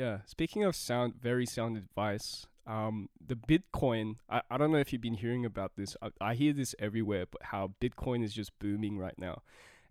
Yeah. 0.00 0.20
Speaking 0.24 0.64
of 0.64 0.74
sound, 0.74 1.20
very 1.20 1.44
sound 1.44 1.76
advice. 1.76 2.46
Um, 2.66 3.10
the 3.20 3.34
Bitcoin. 3.34 4.14
I, 4.30 4.40
I 4.50 4.56
don't 4.56 4.72
know 4.72 4.78
if 4.78 4.94
you've 4.94 5.02
been 5.02 5.12
hearing 5.12 5.44
about 5.44 5.72
this. 5.76 5.94
I, 6.00 6.08
I 6.22 6.34
hear 6.34 6.54
this 6.54 6.74
everywhere, 6.78 7.26
but 7.30 7.42
how 7.42 7.72
Bitcoin 7.82 8.24
is 8.24 8.32
just 8.32 8.58
booming 8.58 8.96
right 8.96 9.18
now. 9.18 9.42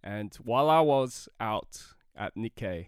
And 0.03 0.35
while 0.43 0.67
I 0.67 0.79
was 0.79 1.29
out 1.39 1.83
at 2.17 2.35
Nikkei, 2.35 2.87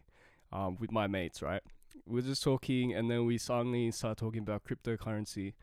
um, 0.51 0.77
with 0.79 0.91
my 0.91 1.05
mates, 1.05 1.43
right, 1.43 1.61
we 2.07 2.21
are 2.21 2.23
just 2.23 2.41
talking, 2.41 2.91
and 2.91 3.11
then 3.11 3.27
we 3.27 3.37
suddenly 3.37 3.91
start 3.91 4.17
talking 4.17 4.41
about 4.41 4.63
cryptocurrency, 4.63 5.53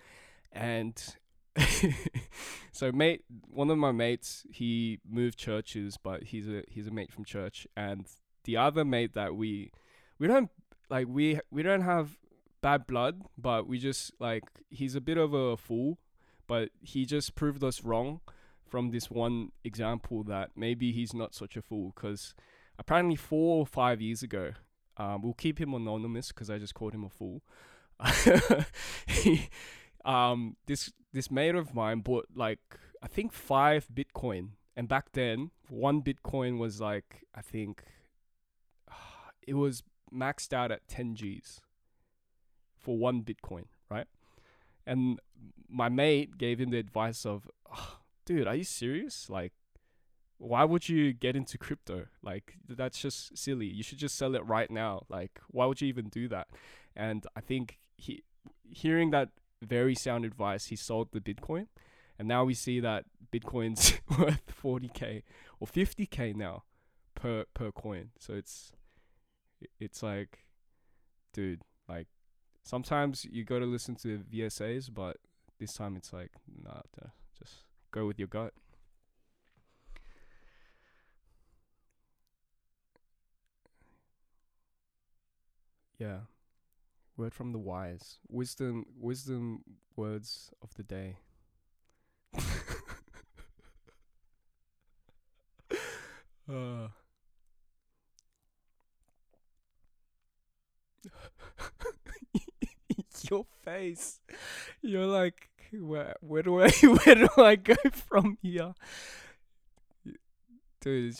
and 0.53 1.17
so 2.71 2.93
mate, 2.93 3.25
one 3.51 3.69
of 3.69 3.79
my 3.79 3.91
mates, 3.91 4.47
he 4.53 5.01
moved 5.11 5.37
churches, 5.37 5.99
but 6.01 6.23
he's 6.23 6.49
a 6.49 6.63
he's 6.69 6.87
a 6.87 6.93
mate 6.93 7.11
from 7.11 7.25
church, 7.25 7.67
and 7.77 8.07
the 8.45 8.57
other 8.57 8.85
mate 8.85 9.15
that 9.15 9.35
we 9.35 9.73
we 10.21 10.29
don't 10.29 10.51
like 10.91 11.07
we 11.09 11.41
we 11.51 11.63
don't 11.63 11.83
have 11.83 12.17
bad 12.61 12.87
blood, 12.87 13.23
but 13.37 13.67
we 13.67 13.79
just 13.79 14.13
like 14.19 14.45
he's 14.71 14.95
a 14.95 15.01
bit 15.01 15.19
of 15.19 15.33
a 15.35 15.57
fool, 15.57 15.99
but 16.47 16.71
he 16.81 17.05
just 17.05 17.35
proved 17.35 17.63
us 17.63 17.85
wrong 17.85 18.21
from 18.69 18.91
this 18.91 19.11
one 19.11 19.51
example 19.65 20.23
that 20.25 20.51
maybe 20.55 20.93
he's 20.93 21.15
not 21.15 21.35
such 21.35 21.57
a 21.57 21.63
fool 21.63 21.93
because 21.95 22.35
apparently 22.79 23.17
four 23.17 23.61
or 23.61 23.67
five 23.67 24.01
years 24.01 24.23
ago, 24.23 24.53
um, 24.97 25.23
we'll 25.23 25.35
keep 25.35 25.61
him 25.61 25.75
anonymous 25.75 26.29
because 26.29 26.51
I 26.51 26.59
just 26.59 26.75
called 26.75 26.95
him 26.95 27.05
a 27.05 27.09
fool. 27.09 27.43
he, 29.07 29.49
um, 30.05 30.57
this 30.67 30.93
this 31.13 31.31
mate 31.31 31.55
of 31.55 31.75
mine 31.75 32.01
bought 32.01 32.27
like 32.35 32.61
I 33.03 33.09
think 33.09 33.33
five 33.33 33.89
Bitcoin, 33.93 34.51
and 34.77 34.89
back 34.89 35.13
then 35.13 35.51
one 35.69 36.03
Bitcoin 36.03 36.59
was 36.59 36.81
like 36.81 37.25
I 37.35 37.41
think 37.41 37.85
it 39.47 39.55
was 39.55 39.83
maxed 40.13 40.53
out 40.53 40.71
at 40.71 40.87
ten 40.89 41.15
G's 41.15 41.61
for 42.77 42.97
one 42.97 43.23
Bitcoin, 43.23 43.65
right? 43.91 44.07
And 44.87 45.21
my 45.69 45.89
mate 45.89 46.39
gave 46.39 46.61
him 46.61 46.71
the 46.71 46.79
advice 46.79 47.27
of, 47.27 47.51
oh, 47.71 47.99
dude, 48.25 48.47
are 48.47 48.55
you 48.55 48.65
serious? 48.65 49.29
Like, 49.29 49.53
why 50.39 50.65
would 50.65 50.89
you 50.89 51.13
get 51.13 51.37
into 51.37 51.59
crypto? 51.59 52.07
Like, 52.23 52.55
that's 52.69 52.99
just 52.99 53.37
silly. 53.37 53.67
You 53.67 53.83
should 53.83 53.99
just 53.99 54.17
sell 54.17 54.35
it 54.35 54.45
right 54.47 54.71
now. 54.71 55.05
Like, 55.09 55.41
why 55.49 55.67
would 55.67 55.81
you 55.81 55.89
even 55.89 56.09
do 56.09 56.29
that? 56.29 56.49
And 56.97 57.27
I 57.37 57.41
think 57.41 57.79
he, 57.97 58.23
hearing 58.71 59.11
that 59.11 59.31
very 59.61 59.95
sound 59.95 60.25
advice, 60.25 60.67
he 60.67 60.77
sold 60.77 61.09
the 61.13 61.21
Bitcoin. 61.21 61.67
And 62.19 62.27
now 62.27 62.45
we 62.45 62.55
see 62.55 62.81
that 62.81 63.05
Bitcoin's 63.33 63.95
worth 64.19 64.43
40k 64.63 65.23
or 65.61 65.67
50k 65.67 66.35
now 66.35 66.65
per 67.15 67.45
per 67.55 67.71
coin. 67.73 68.11
So 68.19 68.35
it's 68.35 68.73
it's 69.79 70.03
like 70.03 70.41
dude, 71.33 71.63
like 71.89 72.09
sometimes 72.63 73.25
you 73.25 73.45
got 73.45 73.61
to 73.61 73.67
listen 73.67 73.95
to 73.97 74.25
VSAs, 74.33 74.93
but 74.93 75.19
this 75.59 75.75
time 75.75 75.97
it's 75.97 76.13
like 76.13 76.33
nah, 76.63 76.81
just 77.39 77.55
go 77.91 78.07
with 78.07 78.19
your 78.19 78.29
gut. 78.29 78.53
Yeah. 85.99 86.21
Word 87.17 87.35
from 87.35 87.53
the 87.53 87.59
wise. 87.59 88.19
Wisdom 88.29 88.87
wisdom 88.97 89.65
words 89.97 90.53
of 90.63 90.73
the 90.75 90.85
day. 90.85 91.17
uh. 96.49 96.89
Your 103.31 103.45
face. 103.65 104.21
You're 104.83 105.07
like 105.07 105.49
where 105.73 106.15
where 106.21 106.43
do 106.43 106.63
I 106.63 106.71
where 107.05 107.15
do 107.15 107.29
I 107.37 107.57
go 107.57 107.75
from 107.93 108.39
here? 108.43 108.75
Dude, 110.81 111.17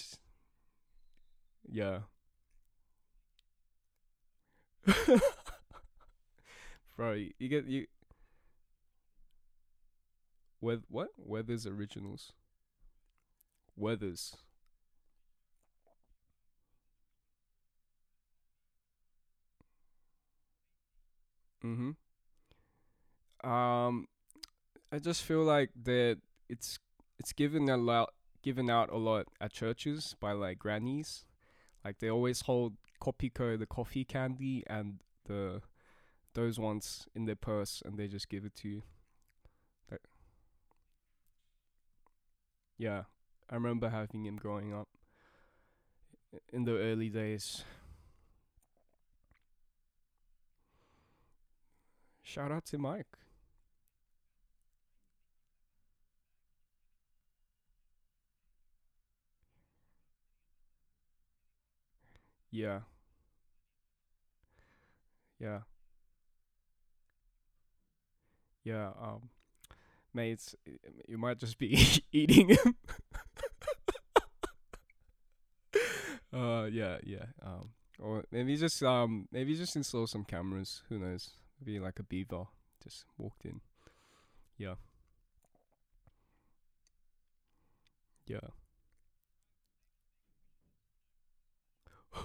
yeah. 1.71 2.01
Bro, 6.97 7.13
you, 7.13 7.33
you 7.39 7.49
get 7.49 7.67
you. 7.67 7.87
With 10.61 10.83
what? 10.89 11.09
Werther's 11.17 11.67
originals. 11.67 12.33
Werther's. 13.77 14.37
Mhm. 21.63 21.97
Um, 23.45 24.07
I 24.93 24.99
just 24.99 25.23
feel 25.25 25.43
like 25.45 25.71
that 25.85 26.19
it's 26.49 26.79
it's 27.19 27.33
given 27.33 27.69
a 27.69 27.77
lot 27.77 28.11
given 28.43 28.71
out 28.71 28.91
a 28.93 28.97
lot 28.99 29.27
at 29.41 29.53
churches 29.53 30.17
by 30.21 30.33
like 30.33 30.59
grannies. 30.59 31.25
Like 31.85 31.99
they 32.01 32.11
always 32.11 32.43
hold 32.43 32.75
Kopiko, 33.03 33.59
the 33.59 33.67
coffee 33.67 34.05
candy, 34.05 34.65
and 34.69 35.01
the 35.27 35.63
those 36.35 36.59
ones 36.59 37.07
in 37.15 37.27
their 37.27 37.37
purse, 37.37 37.83
and 37.85 37.99
they 37.99 38.09
just 38.09 38.29
give 38.29 38.45
it 38.45 38.57
to 38.57 38.69
you. 38.69 38.83
Like, 39.91 40.01
yeah, 42.79 43.03
I 43.51 43.55
remember 43.55 43.89
having 43.91 44.25
him 44.25 44.37
growing 44.37 44.73
up 44.73 44.89
in 46.53 46.65
the 46.65 46.77
early 46.79 47.09
days. 47.09 47.65
Shout 52.29 52.53
out 52.53 52.67
to 52.67 52.79
Mike. 52.79 53.07
Yeah. 62.51 62.81
Yeah. 65.39 65.61
Yeah. 68.65 68.91
Um, 69.01 69.31
mates, 70.15 70.55
you 71.09 71.19
might 71.19 71.39
just 71.39 71.59
be 71.59 71.79
eating 72.13 72.51
him. 72.51 72.77
uh, 76.33 76.65
yeah, 76.71 76.99
yeah. 77.05 77.27
Um, 77.43 77.71
or 78.01 78.25
maybe 78.31 78.57
just 78.57 78.83
um, 78.83 79.29
maybe 79.33 79.57
just 79.57 79.77
install 79.77 80.07
some 80.07 80.25
cameras. 80.25 80.83
Who 80.89 80.99
knows? 80.99 81.31
Be 81.63 81.79
like 81.81 81.99
a 81.99 82.03
beaver 82.03 82.45
just 82.83 83.05
walked 83.17 83.45
in. 83.45 83.61
Yeah. 84.57 84.75
Yeah. 88.27 88.41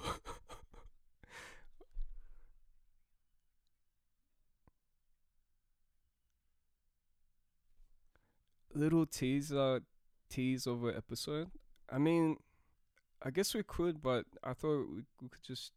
Little 8.76 9.06
teaser, 9.06 9.82
tease 10.30 10.66
an 10.68 10.94
episode. 10.96 11.52
I 11.90 11.98
mean, 12.00 12.38
I 13.22 13.30
guess 13.32 13.54
we 13.54 13.64
could, 13.64 14.02
but 14.02 14.26
I 14.44 14.54
thought 14.54 14.88
we, 14.90 15.04
we 15.22 15.30
could 15.30 15.44
just 15.44 15.72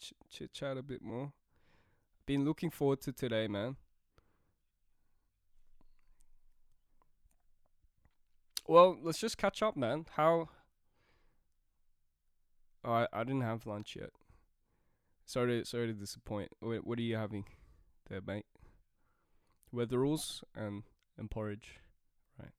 ch- 0.00 0.12
chit 0.30 0.52
chat 0.52 0.76
a 0.76 0.82
bit 0.82 1.02
more. 1.02 1.32
Been 2.28 2.44
looking 2.44 2.68
forward 2.68 3.00
to 3.00 3.12
today, 3.12 3.48
man. 3.48 3.76
Well, 8.66 8.98
let's 9.02 9.18
just 9.18 9.38
catch 9.38 9.62
up, 9.62 9.78
man. 9.78 10.04
How? 10.10 10.50
Oh, 12.84 12.92
I 12.92 13.06
I 13.14 13.24
didn't 13.24 13.40
have 13.40 13.64
lunch 13.64 13.96
yet. 13.98 14.10
Sorry, 15.24 15.60
to, 15.60 15.64
sorry 15.64 15.86
to 15.86 15.94
disappoint. 15.94 16.50
What 16.60 16.86
what 16.86 16.98
are 16.98 17.02
you 17.02 17.16
having, 17.16 17.46
there, 18.10 18.20
mate? 18.20 18.44
Weather 19.72 19.98
rules 19.98 20.44
and 20.54 20.82
and 21.16 21.30
porridge, 21.30 21.80
right? 22.38 22.52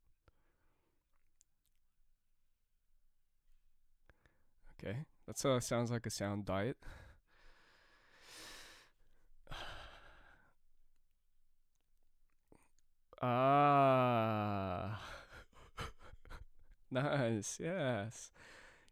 Okay, 4.74 5.06
that 5.28 5.46
uh, 5.46 5.60
sounds 5.60 5.92
like 5.92 6.08
a 6.08 6.10
sound 6.10 6.46
diet. 6.46 6.78
Ah, 13.22 15.00
nice. 16.92 17.60
Yes. 17.62 18.32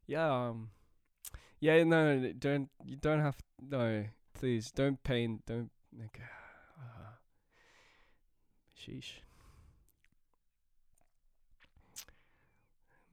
Yeah. 0.08 0.32
Um. 0.32 0.70
Yeah. 1.60 1.84
No. 1.86 2.34
Don't. 2.40 2.70
You 2.86 2.98
don't 2.98 3.22
have. 3.22 3.38
No. 3.62 4.06
Please 4.34 4.72
don't 4.72 5.02
pain. 5.04 5.42
Don't. 5.48 5.72
Okay. 5.96 6.30
Uh, 6.80 7.14
sheesh. 8.76 9.22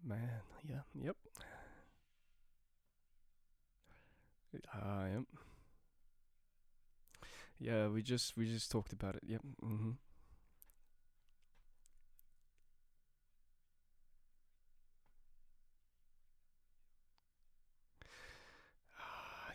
Man. 0.05 0.43
Yeah. 0.69 0.83
Yep. 0.95 1.17
Uh, 4.73 5.05
yep. 5.13 5.25
Yeah. 7.59 7.89
We 7.89 8.03
just. 8.03 8.37
We 8.37 8.47
just 8.47 8.71
talked 8.71 8.93
about 8.93 9.17
it. 9.17 9.23
Yep. 9.27 9.43
Mhm. 9.63 9.97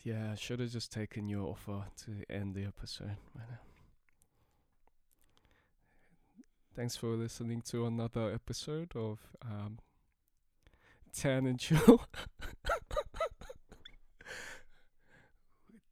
Yeah, 0.09 0.31
I 0.31 0.35
should 0.35 0.59
have 0.59 0.71
just 0.71 0.91
taken 0.91 1.29
your 1.29 1.49
offer 1.49 1.83
to 2.05 2.33
end 2.33 2.55
the 2.55 2.65
episode. 2.65 3.17
Thanks 6.75 6.95
for 6.95 7.09
listening 7.09 7.61
to 7.67 7.85
another 7.85 8.33
episode 8.33 8.95
of 8.95 9.19
um, 9.45 9.77
Tan 11.15 11.45
and 11.45 11.59
Chill. 11.59 12.07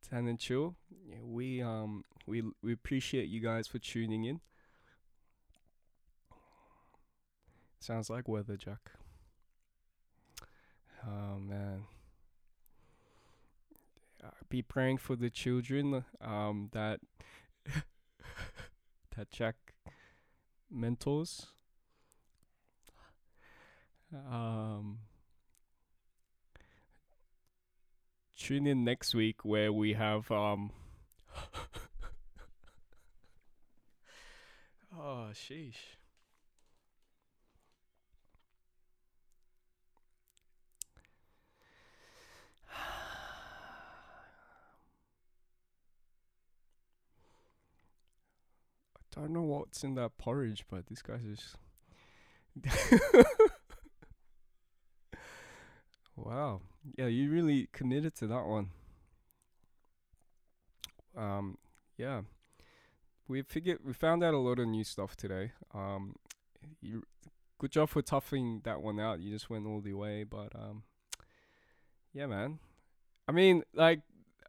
Tan 0.10 0.28
and 0.28 0.40
Chill. 0.40 0.76
Yeah, 1.08 1.18
we 1.22 1.62
um 1.62 2.04
we 2.26 2.42
we 2.64 2.74
appreciate 2.74 3.30
you 3.30 3.40
guys 3.40 3.68
for 3.68 3.78
tuning 3.78 4.24
in. 4.24 4.40
Sounds 7.80 8.10
like 8.10 8.28
weather, 8.28 8.58
Jak. 8.58 8.94
Oh 11.06 11.38
man. 11.38 11.84
Be 14.50 14.62
praying 14.62 14.98
for 14.98 15.16
the 15.16 15.30
children 15.30 16.06
um 16.22 16.70
that 16.72 17.00
that 19.16 19.30
check 19.30 19.56
mentors. 20.72 21.48
Um 24.14 25.00
tune 28.38 28.68
in 28.68 28.86
next 28.86 29.14
week 29.14 29.44
where 29.44 29.74
we 29.74 29.94
have 29.94 30.32
um 30.32 30.72
Oh 35.00 35.30
sheesh. 35.34 35.97
Don't 49.22 49.34
know 49.34 49.42
what's 49.42 49.84
in 49.84 49.96
that 49.96 50.18
porridge, 50.18 50.66
but 50.70 50.88
these 50.88 51.02
guys 51.02 51.22
just 51.24 51.58
Wow. 56.16 56.62
Yeah, 56.98 57.08
you 57.08 57.32
really 57.32 57.70
committed 57.72 58.16
to 58.16 58.28
that 58.28 58.46
one. 58.46 58.70
Um 61.16 61.58
yeah. 61.98 62.22
We 63.28 63.42
figured 63.42 63.80
we 63.84 63.94
found 63.94 64.24
out 64.24 64.34
a 64.34 64.38
lot 64.38 64.60
of 64.60 64.68
new 64.68 64.84
stuff 64.84 65.16
today. 65.16 65.52
Um 65.74 66.16
you 66.82 67.04
good 67.60 67.72
job 67.72 67.90
for 67.90 68.02
toughing 68.02 68.62
that 68.64 68.82
one 68.82 69.00
out. 69.00 69.20
You 69.20 69.32
just 69.32 69.50
went 69.50 69.68
all 69.68 69.82
the 69.82 69.94
way, 69.94 70.24
but 70.24 70.56
um 70.56 70.84
yeah, 72.14 72.26
man. 72.26 72.60
I 73.28 73.32
mean, 73.32 73.64
like 73.74 74.02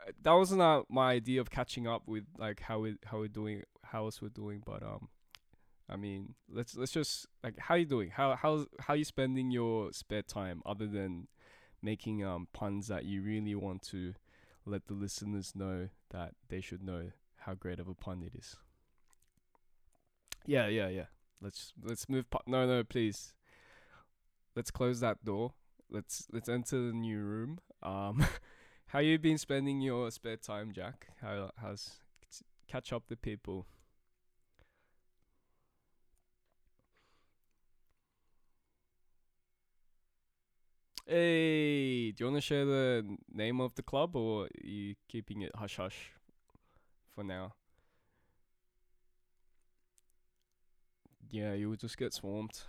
uh, 0.07 0.13
that 0.23 0.33
wasn't 0.33 0.63
uh, 0.63 0.83
my 0.89 1.13
idea 1.13 1.41
of 1.41 1.51
catching 1.51 1.87
up 1.87 2.03
with 2.07 2.25
like 2.39 2.61
how 2.61 2.81
we 2.81 2.97
how 3.05 3.19
we're 3.19 3.29
doing 3.29 3.63
how 3.91 4.05
else 4.05 4.21
we're 4.23 4.29
doing, 4.29 4.63
but 4.65 4.83
um 4.83 5.09
I 5.89 5.97
mean, 5.97 6.35
let's 6.51 6.77
let's 6.77 6.93
just 6.93 7.27
like 7.43 7.59
how 7.59 7.75
you 7.75 7.87
doing? 7.87 8.11
How 8.11 8.37
how's 8.37 8.67
how 8.81 8.95
you 8.95 9.05
spending 9.05 9.51
your 9.51 9.93
spare 9.93 10.23
time 10.23 10.63
other 10.67 10.87
than 10.87 11.29
making 11.83 12.25
um 12.25 12.49
puns 12.53 12.89
that 12.89 13.05
you 13.05 13.23
really 13.23 13.55
want 13.55 13.83
to 13.83 14.15
let 14.67 14.87
the 14.87 14.95
listeners 14.95 15.53
know 15.55 15.89
that 16.11 16.33
they 16.49 16.61
should 16.61 16.83
know 16.83 17.11
how 17.37 17.55
great 17.55 17.81
of 17.81 17.89
a 17.89 17.95
pun 17.95 18.23
it 18.23 18.35
is. 18.39 18.57
Yeah, 20.45 20.67
yeah, 20.69 20.89
yeah. 20.89 21.07
Let's 21.41 21.73
let's 21.83 22.09
move. 22.09 22.29
Pa- 22.31 22.43
no, 22.47 22.67
no, 22.67 22.85
please. 22.85 23.33
Let's 24.55 24.71
close 24.71 25.01
that 25.01 25.25
door. 25.25 25.55
Let's 25.91 26.27
let's 26.33 26.49
enter 26.49 26.77
the 26.77 26.93
new 26.93 27.21
room. 27.21 27.61
Um, 27.83 28.27
how 28.89 28.99
you 28.99 29.19
been 29.19 29.39
spending 29.39 29.81
your 29.81 30.11
spare 30.11 30.37
time, 30.37 30.73
Jak? 30.73 31.07
How 31.23 31.51
how's 31.57 31.99
catch 32.67 32.93
up 32.93 33.05
the 33.09 33.17
people? 33.17 33.67
Hey, 41.09 42.13
do 42.13 42.25
you 42.25 42.31
want 42.31 42.37
to 42.37 42.41
share 42.47 42.65
the 42.67 43.17
name 43.33 43.61
of 43.61 43.75
the 43.75 43.83
club 43.83 44.15
or 44.15 44.45
are 44.45 44.49
you 44.63 44.95
keeping 45.09 45.41
it 45.43 45.51
hush 45.57 45.77
hush 45.77 46.13
for 47.15 47.25
now? 47.25 47.53
Yeah, 51.31 51.53
you 51.55 51.69
would 51.71 51.81
just 51.81 51.97
get 51.99 52.13
swarmed. 52.13 52.63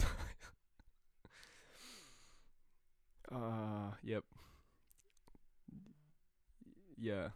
Uh, 3.30 3.90
yep. 4.02 4.24
Yeah. 6.98 7.28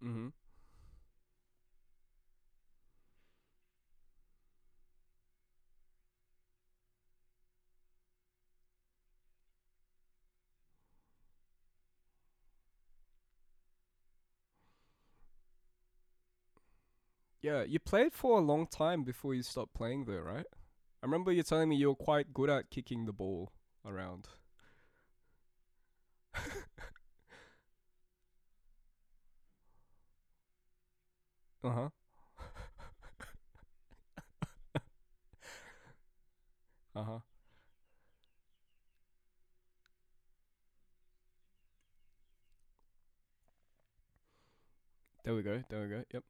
Mhm. 0.00 0.30
Yeah, 17.42 17.62
you 17.62 17.78
played 17.78 18.12
for 18.12 18.38
a 18.38 18.42
long 18.42 18.66
time 18.66 19.02
before 19.04 19.34
you 19.34 19.42
stopped 19.42 19.74
playing 19.74 20.04
though, 20.04 20.20
right? 20.20 20.46
I 21.02 21.06
remember 21.06 21.30
you 21.30 21.42
telling 21.42 21.68
me 21.68 21.76
you're 21.76 21.94
quite 21.94 22.32
good 22.32 22.48
at 22.48 22.70
kicking 22.70 23.04
the 23.04 23.12
ball 23.12 23.52
around. 23.84 24.28
Uh-huh. 31.64 31.88
Uh-huh. 36.94 37.20
There 45.24 45.34
we 45.34 45.42
go. 45.42 45.62
There 45.68 45.82
we 45.82 45.88
go. 45.88 46.04
Yep. 46.12 46.24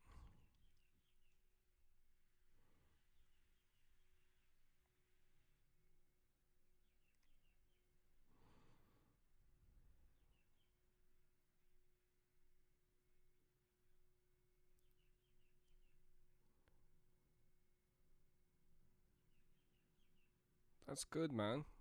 That's 20.90 21.04
good, 21.04 21.32
man. 21.32 21.64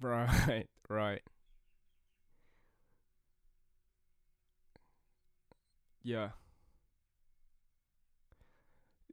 Right. 0.00 0.66
Right. 0.88 1.22
Yeah. 6.02 6.30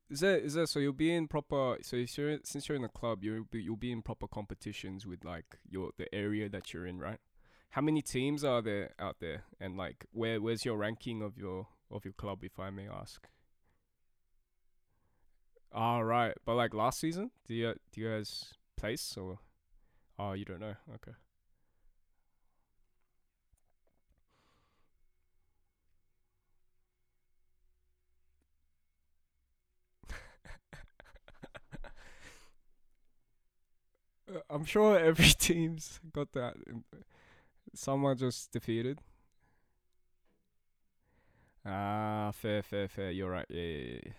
Is 0.10 0.22
that 0.22 0.42
is 0.44 0.54
that 0.54 0.68
so 0.68 0.80
you'll 0.80 0.94
be 0.94 1.14
in 1.14 1.28
proper 1.28 1.78
so 1.82 1.98
you're 1.98 2.40
since 2.44 2.70
you're 2.70 2.78
in 2.78 2.86
a 2.86 2.90
club 2.90 3.24
you'll 3.24 3.44
be 3.44 3.62
you'll 3.62 3.76
be 3.76 3.92
in 3.92 4.02
proper 4.02 4.26
competitions 4.26 5.06
with 5.06 5.26
like 5.26 5.58
your 5.70 5.92
the 5.98 6.14
area 6.16 6.48
that 6.50 6.74
you're 6.74 6.86
in, 6.86 7.00
right? 7.00 7.20
How 7.72 7.82
many 7.82 8.02
teams 8.02 8.44
are 8.44 8.62
there 8.62 8.94
out 9.00 9.18
there 9.20 9.44
and 9.60 9.76
like 9.76 10.06
where 10.12 10.40
where's 10.42 10.64
your 10.64 10.78
ranking 10.78 11.22
of 11.22 11.38
your 11.38 11.68
of 11.92 12.06
your 12.06 12.14
club 12.14 12.44
if 12.44 12.60
I 12.60 12.70
may 12.70 12.88
ask? 12.88 13.28
All 15.74 16.04
right. 16.04 16.34
But 16.46 16.56
like 16.56 16.74
last 16.74 17.00
season, 17.00 17.32
do 17.46 17.54
you 17.54 17.76
do 17.92 18.02
you 18.02 18.10
guys 18.10 18.54
place 18.78 19.18
or 19.18 19.40
oh 20.18 20.34
you 20.34 20.46
don't 20.46 20.62
know. 20.62 20.76
Okay. 20.96 21.12
I'm 34.50 34.66
sure 34.66 34.98
every 35.00 35.30
team's 35.30 36.00
got 36.14 36.32
that. 36.34 36.56
Some 37.74 38.04
are 38.06 38.16
just 38.16 38.52
defeated. 38.52 39.02
Ah, 41.66 42.32
fair, 42.34 42.64
fair, 42.64 42.88
fair. 42.88 43.12
You're 43.12 43.30
right. 43.32 43.46
Yeah, 43.50 43.62
yeah, 43.62 44.00
yeah. 44.06 44.12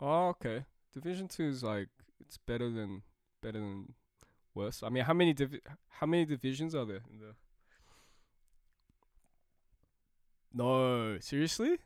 Oh, 0.00 0.28
okay. 0.28 0.64
Division 0.92 1.28
two 1.28 1.44
is 1.48 1.62
like 1.62 1.88
it's 2.20 2.38
better 2.38 2.70
than 2.70 3.02
better 3.42 3.58
than 3.60 3.94
worse. 4.56 4.82
I 4.82 4.88
mean, 4.88 5.04
how 5.04 5.14
many 5.14 5.32
divi- 5.32 5.60
how 5.88 6.06
many 6.06 6.24
divisions 6.24 6.74
are 6.74 6.84
there 6.84 7.02
in 7.10 7.18
the? 7.20 7.34
No, 10.52 11.18
seriously? 11.20 11.78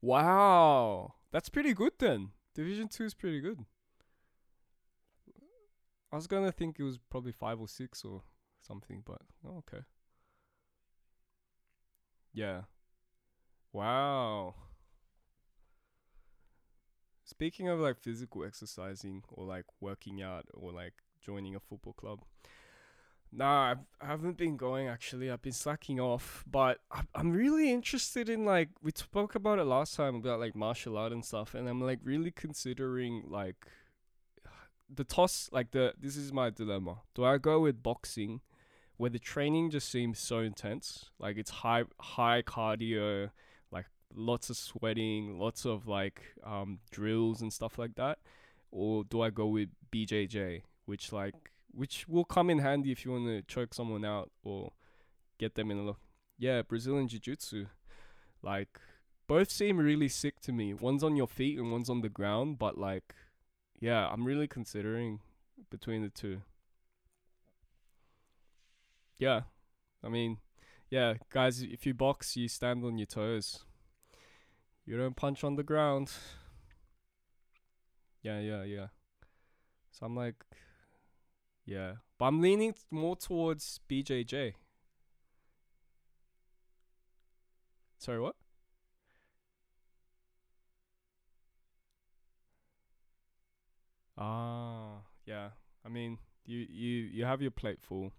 Wow, 0.00 1.14
that's 1.32 1.48
pretty 1.48 1.72
good 1.74 1.92
then. 1.98 2.30
Division 2.54 2.88
two 2.88 3.04
is 3.04 3.14
pretty 3.14 3.40
good. 3.40 3.64
I 6.12 6.16
was 6.16 6.26
gonna 6.26 6.52
think 6.52 6.78
it 6.78 6.84
was 6.84 6.98
probably 7.10 7.32
five 7.32 7.60
or 7.60 7.68
six 7.68 8.04
or 8.04 8.22
something, 8.60 9.02
but 9.04 9.22
oh, 9.46 9.58
okay. 9.58 9.84
Yeah. 12.32 12.62
Wow. 13.72 14.54
Speaking 17.24 17.68
of 17.68 17.78
like 17.78 17.98
physical 17.98 18.44
exercising 18.44 19.22
or 19.28 19.44
like 19.44 19.66
working 19.80 20.22
out 20.22 20.46
or 20.54 20.72
like 20.72 20.94
joining 21.28 21.54
a 21.54 21.60
football 21.60 21.92
club. 21.92 22.20
Nah, 23.30 23.74
I 24.00 24.06
haven't 24.06 24.38
been 24.38 24.56
going 24.56 24.88
actually. 24.88 25.30
I've 25.30 25.42
been 25.42 25.52
slacking 25.52 26.00
off, 26.00 26.44
but 26.50 26.78
I- 26.90 27.02
I'm 27.14 27.30
really 27.32 27.70
interested 27.70 28.30
in 28.30 28.46
like 28.46 28.70
we 28.82 28.90
spoke 28.94 29.34
about 29.34 29.58
it 29.58 29.64
last 29.64 29.94
time 29.96 30.14
about 30.14 30.40
like 30.40 30.54
martial 30.56 30.96
art 30.96 31.12
and 31.12 31.22
stuff, 31.24 31.54
and 31.54 31.68
I'm 31.68 31.82
like 31.90 32.00
really 32.02 32.30
considering 32.30 33.24
like 33.28 33.56
the 34.98 35.04
toss. 35.04 35.50
Like 35.52 35.72
the 35.72 35.92
this 36.00 36.16
is 36.16 36.32
my 36.32 36.48
dilemma. 36.48 36.94
Do 37.14 37.24
I 37.24 37.36
go 37.36 37.60
with 37.60 37.82
boxing, 37.82 38.40
where 38.96 39.10
the 39.10 39.18
training 39.18 39.70
just 39.70 39.90
seems 39.90 40.18
so 40.18 40.38
intense, 40.40 41.10
like 41.18 41.36
it's 41.36 41.50
high 41.50 41.84
high 42.00 42.40
cardio, 42.40 43.28
like 43.70 43.86
lots 44.14 44.48
of 44.48 44.56
sweating, 44.56 45.38
lots 45.38 45.66
of 45.66 45.86
like 45.86 46.22
um 46.44 46.78
drills 46.90 47.42
and 47.42 47.52
stuff 47.52 47.78
like 47.78 47.94
that, 47.96 48.16
or 48.70 49.04
do 49.04 49.20
I 49.20 49.28
go 49.28 49.46
with 49.48 49.68
BJJ, 49.92 50.62
which 50.88 51.12
like 51.12 51.52
which 51.70 52.08
will 52.08 52.24
come 52.24 52.48
in 52.48 52.60
handy 52.60 52.90
if 52.90 53.04
you 53.04 53.12
want 53.12 53.26
to 53.26 53.42
choke 53.42 53.74
someone 53.74 54.06
out 54.06 54.30
or 54.42 54.72
get 55.38 55.54
them 55.54 55.70
in 55.70 55.76
a 55.76 55.82
look. 55.82 56.00
Yeah, 56.38 56.62
Brazilian 56.62 57.08
Jiu 57.08 57.20
Jitsu. 57.20 57.66
Like, 58.42 58.80
both 59.26 59.50
seem 59.50 59.76
really 59.76 60.08
sick 60.08 60.40
to 60.40 60.52
me. 60.52 60.72
One's 60.72 61.04
on 61.04 61.14
your 61.14 61.28
feet 61.28 61.58
and 61.58 61.70
one's 61.70 61.90
on 61.90 62.00
the 62.00 62.08
ground, 62.08 62.58
but 62.58 62.78
like, 62.78 63.14
yeah, 63.78 64.08
I'm 64.08 64.24
really 64.24 64.48
considering 64.48 65.20
between 65.70 66.02
the 66.02 66.08
two. 66.08 66.40
Yeah, 69.18 69.42
I 70.02 70.08
mean, 70.08 70.38
yeah, 70.88 71.14
guys, 71.30 71.60
if 71.60 71.84
you 71.84 71.92
box, 71.92 72.34
you 72.34 72.48
stand 72.48 72.82
on 72.82 72.96
your 72.96 73.06
toes. 73.06 73.60
You 74.86 74.96
don't 74.96 75.16
punch 75.16 75.44
on 75.44 75.56
the 75.56 75.62
ground. 75.62 76.10
Yeah, 78.22 78.40
yeah, 78.40 78.64
yeah. 78.64 78.86
So 79.90 80.06
I'm 80.06 80.16
like, 80.16 80.36
yeah, 81.68 81.92
but 82.18 82.26
I'm 82.26 82.40
leaning 82.40 82.74
more 82.90 83.14
towards 83.16 83.80
BJJ. 83.88 84.54
Sorry, 87.98 88.20
what? 88.20 88.36
Ah, 94.16 95.02
yeah. 95.26 95.50
I 95.84 95.88
mean, 95.88 96.18
you 96.44 96.58
you 96.68 96.94
you 97.04 97.24
have 97.24 97.40
your 97.42 97.50
plate 97.50 97.80
full. 97.80 98.12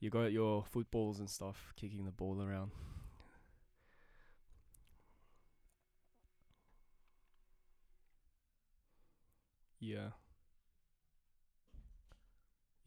You 0.00 0.10
got 0.10 0.32
your 0.32 0.64
footballs 0.64 1.20
and 1.20 1.30
stuff, 1.30 1.72
kicking 1.76 2.04
the 2.04 2.10
ball 2.10 2.42
around. 2.42 2.72
Yeah, 9.80 10.10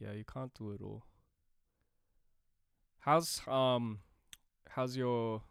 yeah. 0.04 0.12
You 0.12 0.24
can't 0.24 0.52
do 0.54 0.72
it 0.72 0.82
all. 0.82 1.04
How's 3.00 3.40
um, 3.48 4.00
how's 4.70 4.96
your 4.96 5.42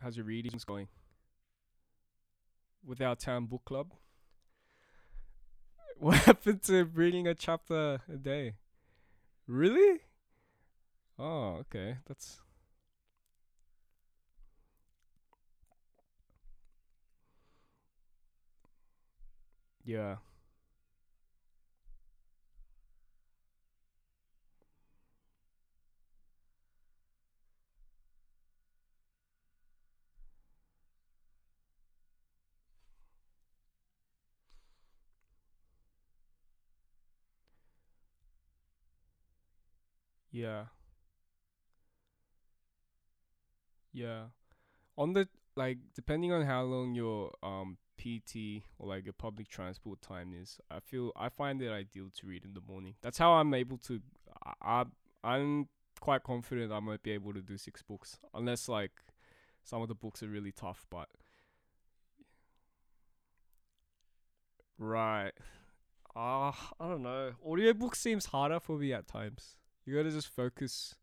how's 0.00 0.16
your 0.16 0.26
readings 0.26 0.64
going 0.64 0.88
with 2.84 3.00
our 3.00 3.16
town 3.16 3.46
book 3.46 3.64
club? 3.64 3.92
What 5.98 6.18
happened 6.18 6.62
to 6.64 6.84
reading 6.84 7.26
a 7.26 7.34
chapter 7.34 8.02
a 8.12 8.16
day? 8.18 8.56
Really? 9.46 10.00
Oh, 11.18 11.62
okay. 11.62 11.96
That's 12.06 12.40
yeah, 19.86 20.16
yeah, 40.36 40.64
yeah. 43.92 44.24
On 44.98 45.12
the 45.14 45.28
like, 45.56 45.78
depending 45.94 46.32
on 46.32 46.44
how 46.46 46.62
long 46.62 46.94
your 46.94 47.32
um 47.42 47.78
PT 47.98 48.64
or 48.78 48.88
like 48.88 49.04
your 49.06 49.14
public 49.14 49.48
transport 49.48 50.02
time 50.02 50.34
is, 50.40 50.58
I 50.70 50.80
feel 50.80 51.12
I 51.16 51.28
find 51.30 51.62
it 51.62 51.70
ideal 51.72 52.10
to 52.20 52.26
read 52.26 52.44
in 52.44 52.54
the 52.54 52.62
morning. 52.68 52.96
That's 53.02 53.18
how 53.18 53.34
I'm 53.34 53.54
able 53.54 53.78
to. 53.80 54.00
I 54.62 54.82
I- 54.82 54.86
I'm 55.24 55.68
quite 56.00 56.22
confident 56.24 56.72
I 56.72 56.80
might 56.80 57.02
be 57.02 57.10
able 57.12 57.34
to 57.34 57.42
do 57.42 57.58
six 57.58 57.82
books, 57.82 58.18
unless 58.34 58.68
like 58.68 58.92
some 59.64 59.82
of 59.82 59.88
the 59.88 59.94
books 59.96 60.22
are 60.22 60.28
really 60.28 60.52
tough. 60.52 60.86
But 60.90 61.08
right, 64.78 65.32
ah, 66.16 66.72
I 66.80 66.88
don't 66.88 67.02
know. 67.02 67.32
Audiobook 67.44 67.96
seems 67.96 68.26
harder 68.26 68.60
for 68.60 68.78
me 68.78 68.92
at 68.92 69.08
times. 69.08 69.56
You 69.86 69.94
gotta 69.96 70.10
just 70.10 70.28
focus 70.28 70.96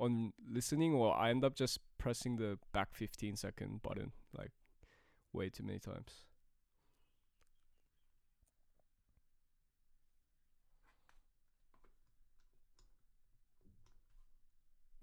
on 0.00 0.32
listening, 0.50 0.94
or 0.94 1.14
I 1.16 1.30
end 1.30 1.44
up 1.44 1.54
just 1.54 1.78
pressing 1.98 2.36
the 2.36 2.58
back 2.72 2.94
15 2.94 3.36
second 3.36 3.82
button 3.82 4.12
like 4.36 4.52
way 5.32 5.50
too 5.50 5.62
many 5.64 5.78
times. 5.78 6.26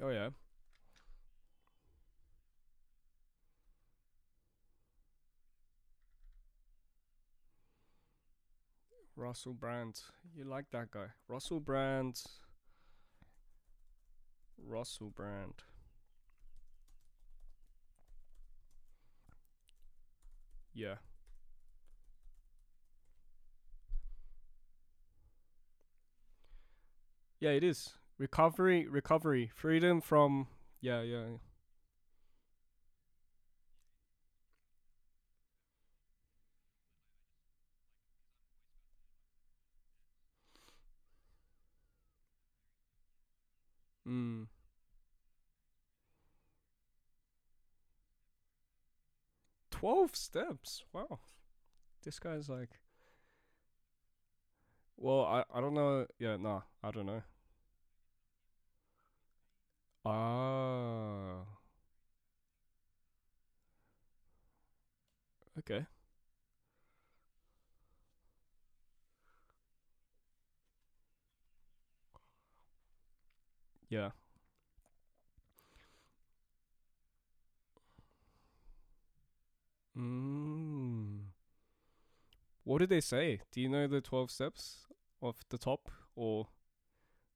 Oh 0.01 0.09
yeah, 0.09 0.29
Russell 9.15 9.53
Brand. 9.53 10.01
You 10.35 10.43
like 10.45 10.65
that 10.71 10.91
guy? 10.91 11.07
Russell 11.27 11.59
Brand. 11.59 12.21
Russell 14.67 15.09
Brand. 15.09 15.63
Yeah. 20.73 20.95
Yeah, 27.39 27.51
it 27.51 27.63
is. 27.63 27.93
Recovery, 28.17 28.87
recovery, 28.87 29.51
freedom 29.55 29.99
from. 30.01 30.47
Yeah, 30.79 31.01
yeah. 31.01 31.21
yeah. 31.21 31.37
Mm. 44.07 44.50
12 49.81 50.15
steps. 50.15 50.83
Wow. 50.93 51.17
This 52.03 52.19
guy's 52.19 52.47
like. 52.47 52.79
Well, 54.95 55.25
I, 55.25 55.43
I 55.51 55.59
don't 55.59 55.73
know. 55.73 56.05
Yeah, 56.19 56.37
nah, 56.37 56.61
I 56.83 56.91
don't 56.91 57.07
know. 57.07 57.23
Ah. 60.05 61.45
Okay. 65.59 65.85
Yeah. 73.89 74.11
What 82.63 82.79
do 82.79 82.87
they 82.87 83.01
say? 83.01 83.41
Do 83.51 83.61
you 83.61 83.69
know 83.69 83.87
the 83.87 84.01
12 84.01 84.31
steps 84.31 84.85
off 85.19 85.37
the 85.49 85.57
top 85.57 85.89
or 86.15 86.47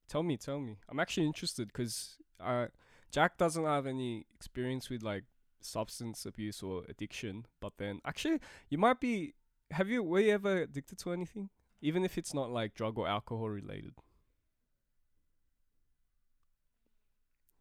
tell 0.07 0.23
me, 0.23 0.37
tell 0.37 0.59
me. 0.59 0.77
I'm 0.89 0.99
actually 0.99 1.25
interested 1.25 1.73
cuz 1.73 2.17
uh 2.39 2.67
Jak 3.11 3.37
doesn't 3.37 3.63
have 3.63 3.87
any 3.87 4.25
experience 4.35 4.89
with 4.89 5.01
like 5.01 5.23
substance 5.61 6.25
abuse 6.25 6.61
or 6.61 6.83
addiction, 6.89 7.45
but 7.59 7.77
then 7.77 8.01
actually 8.05 8.39
you 8.69 8.77
might 8.77 8.99
be 8.99 9.33
have 9.71 9.89
you 9.89 10.03
were 10.03 10.19
you 10.19 10.33
ever 10.33 10.61
addicted 10.63 10.99
to 10.99 11.11
anything? 11.11 11.49
Even 11.81 12.03
if 12.03 12.17
it's 12.17 12.33
not 12.33 12.51
like 12.51 12.73
drug 12.73 12.97
or 12.97 13.07
alcohol 13.07 13.49
related. 13.49 13.93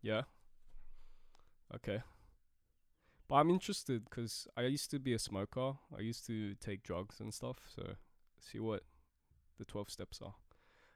Yeah. 0.03 0.23
Okay. 1.75 2.03
I'm 3.35 3.51
interested 3.51 4.05
because 4.05 4.47
I 4.57 4.63
used 4.63 4.91
to 4.93 4.99
be 4.99 5.13
a 5.13 5.19
smoker. 5.19 5.75
I 5.97 6.01
used 6.01 6.27
to 6.27 6.55
take 6.55 6.83
drugs 6.83 7.21
and 7.21 7.35
stuff. 7.35 7.59
So, 7.75 7.95
see 8.41 8.61
what 8.61 8.83
the 9.59 9.65
12 9.65 9.91
steps 9.91 10.21
are. 10.23 10.35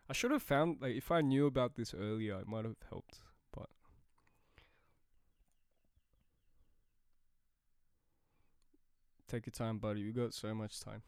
I 0.09 0.13
should 0.13 0.31
have 0.31 0.43
found, 0.43 0.79
like, 0.81 0.95
if 0.95 1.11
I 1.11 1.21
knew 1.21 1.47
about 1.47 1.75
this 1.75 1.93
earlier, 1.95 2.39
it 2.41 2.47
might 2.47 2.65
have 2.65 2.77
helped. 2.89 3.19
But. 3.53 3.69
Take 9.27 9.47
your 9.47 9.53
time, 9.53 9.79
buddy. 9.79 10.05
We 10.05 10.13
got 10.13 10.33
so 10.33 10.55
much 10.55 10.81
time. 10.81 11.03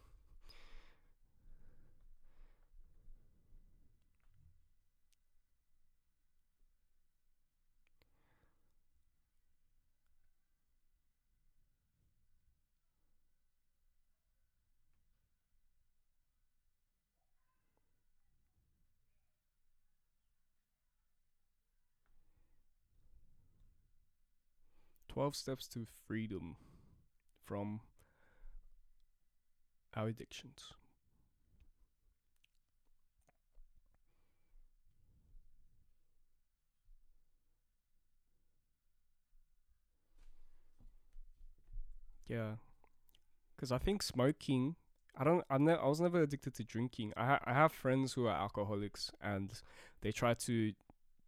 Twelve 25.21 25.37
steps 25.37 25.69
to 25.75 25.87
freedom 26.07 26.57
from 27.45 27.81
our 29.95 30.09
addictions. 30.09 30.73
Yeah, 42.27 42.53
because 43.55 43.71
I 43.71 43.77
think 43.77 44.03
smoking. 44.03 44.77
I 45.19 45.25
don't. 45.25 45.45
I'm 45.51 45.65
ne- 45.67 45.75
I 45.75 45.87
was 45.87 46.01
never 46.01 46.23
addicted 46.23 46.55
to 46.55 46.65
drinking. 46.65 47.13
I 47.19 47.27
ha- 47.27 47.41
I 47.45 47.53
have 47.53 47.73
friends 47.73 48.15
who 48.15 48.25
are 48.25 48.35
alcoholics, 48.35 49.11
and 49.21 49.53
they 50.01 50.13
try 50.13 50.33
to 50.33 50.73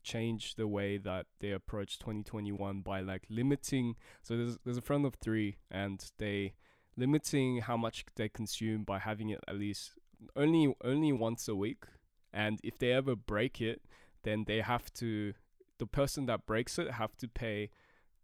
change 0.02 0.54
the 0.56 0.66
way 0.68 0.98
that 0.98 1.26
they 1.40 1.50
approach 1.52 1.98
2021 1.98 2.80
by 2.82 3.00
like 3.00 3.24
limiting. 3.30 3.96
So 4.22 4.36
there's 4.36 4.58
there's 4.64 4.76
a 4.78 4.82
friend 4.82 5.04
of 5.06 5.14
three, 5.14 5.56
and 5.70 6.04
they 6.18 6.54
limiting 6.96 7.58
how 7.58 7.76
much 7.76 8.04
they 8.16 8.28
consume 8.28 8.84
by 8.84 8.98
having 8.98 9.30
it 9.30 9.40
at 9.48 9.56
least 9.56 9.92
only 10.36 10.74
only 10.84 11.12
once 11.12 11.48
a 11.48 11.54
week. 11.54 11.84
And 12.32 12.60
if 12.62 12.78
they 12.78 12.92
ever 12.92 13.14
break 13.16 13.60
it, 13.60 13.82
then 14.22 14.44
they 14.46 14.60
have 14.60 14.92
to. 14.94 15.34
The 15.78 15.86
person 15.86 16.26
that 16.26 16.46
breaks 16.46 16.78
it 16.78 16.92
have 16.92 17.16
to 17.16 17.28
pay 17.28 17.70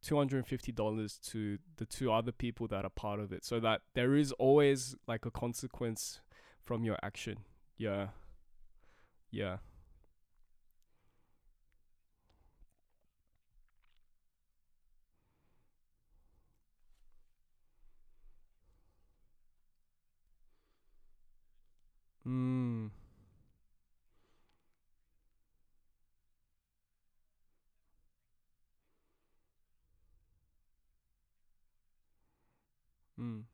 $250 0.02 1.18
to 1.30 1.58
the 1.76 1.84
two 1.86 2.12
other 2.12 2.30
people 2.32 2.68
that 2.68 2.84
are 2.84 2.90
part 2.90 3.18
of 3.18 3.32
it 3.32 3.44
so 3.44 3.58
that 3.60 3.80
there 3.94 4.14
is 4.14 4.30
always 4.32 4.94
like 5.08 5.26
a 5.26 5.30
consequence 5.30 6.20
from 6.64 6.84
your 6.84 6.96
action 7.02 7.38
yeah 7.76 8.08
yeah 9.30 9.56
mm 22.26 22.90
mm 33.18 33.44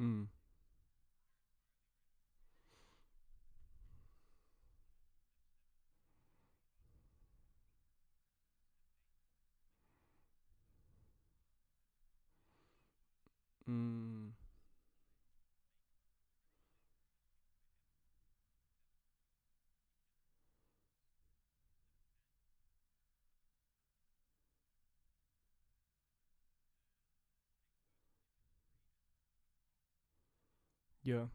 mm 0.00 0.28
mm 13.66 14.29
yeah. 31.02 31.26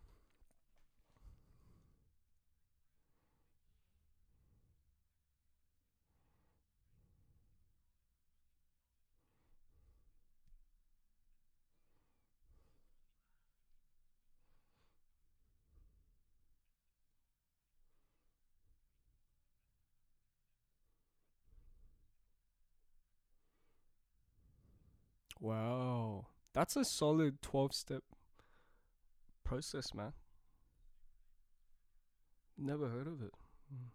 Wow. 25.40 26.28
That's 26.54 26.76
a 26.76 26.84
solid 26.86 27.42
12 27.42 27.74
step 27.74 28.04
process 29.46 29.94
man. 29.94 30.12
Never 32.58 32.90
heard 32.90 33.08
of 33.08 33.22
it. 33.22 33.32
Mm. 33.74 33.90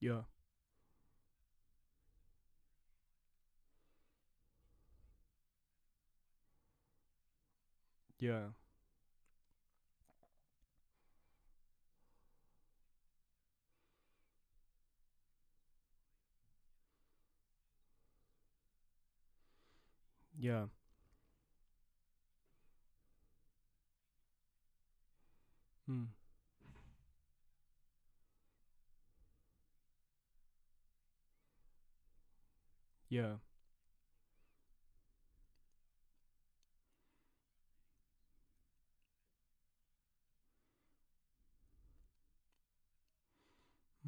yeah. 0.00 0.22
Yeah 8.18 8.65
yeah 20.38 20.66
mm. 25.88 26.06
yeah 33.08 33.36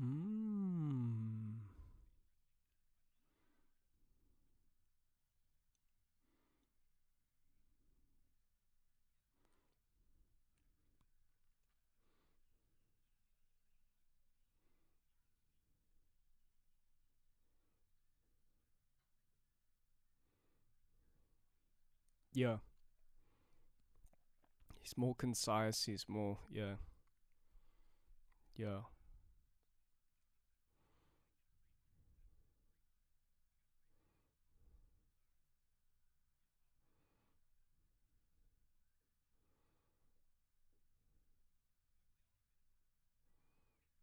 mm. 0.00 0.37
Yeah. 22.38 22.58
He's 24.82 24.96
more 24.96 25.14
concise. 25.14 25.84
He's 25.84 26.08
more 26.08 26.38
yeah. 26.50 26.74
Yeah. 28.56 28.80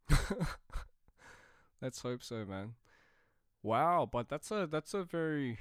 Let's 1.82 2.02
hope 2.02 2.24
so, 2.24 2.46
man. 2.46 2.74
Wow, 3.64 4.10
but 4.12 4.30
that's 4.30 4.52
a 4.52 4.68
that's 4.72 4.94
a 4.94 5.04
very 5.04 5.60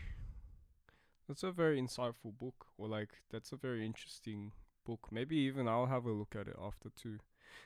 that's 1.28 1.42
a 1.42 1.52
very 1.52 1.80
insightful 1.80 2.36
book, 2.38 2.66
or 2.78 2.88
like 2.88 3.10
that's 3.30 3.52
a 3.52 3.56
very 3.56 3.84
interesting 3.84 4.52
book. 4.86 5.08
Maybe 5.10 5.36
even 5.38 5.68
I'll 5.68 5.86
have 5.86 6.06
a 6.06 6.12
look 6.12 6.34
at 6.38 6.48
it 6.48 6.56
after 6.60 6.90
too, 6.96 7.18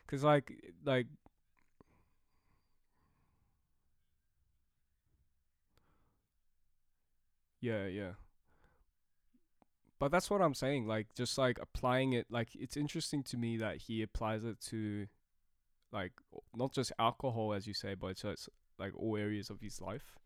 cause 0.07 0.25
like 0.25 0.53
like 0.85 1.07
yeah 7.61 7.87
yeah. 7.87 8.13
But 9.99 10.13
that's 10.13 10.31
what 10.31 10.41
I'm 10.43 10.55
saying. 10.55 10.87
Like 10.87 11.09
just 11.15 11.39
like 11.39 11.59
applying 11.61 12.13
it, 12.13 12.27
like 12.31 12.51
it's 12.55 12.77
interesting 12.77 13.23
to 13.25 13.37
me 13.37 13.57
that 13.57 13.77
he 13.79 14.03
applies 14.03 14.45
it 14.45 14.61
to 14.71 15.07
like 15.93 16.13
not 16.57 16.73
just 16.75 16.93
alcohol 16.99 17.55
as 17.55 17.67
you 17.67 17.75
say, 17.75 17.95
but 17.95 18.09
it's 18.25 18.49
like 18.79 18.93
all 18.97 19.17
areas 19.17 19.51
of 19.51 19.61
his 19.61 19.81
life. 19.81 20.19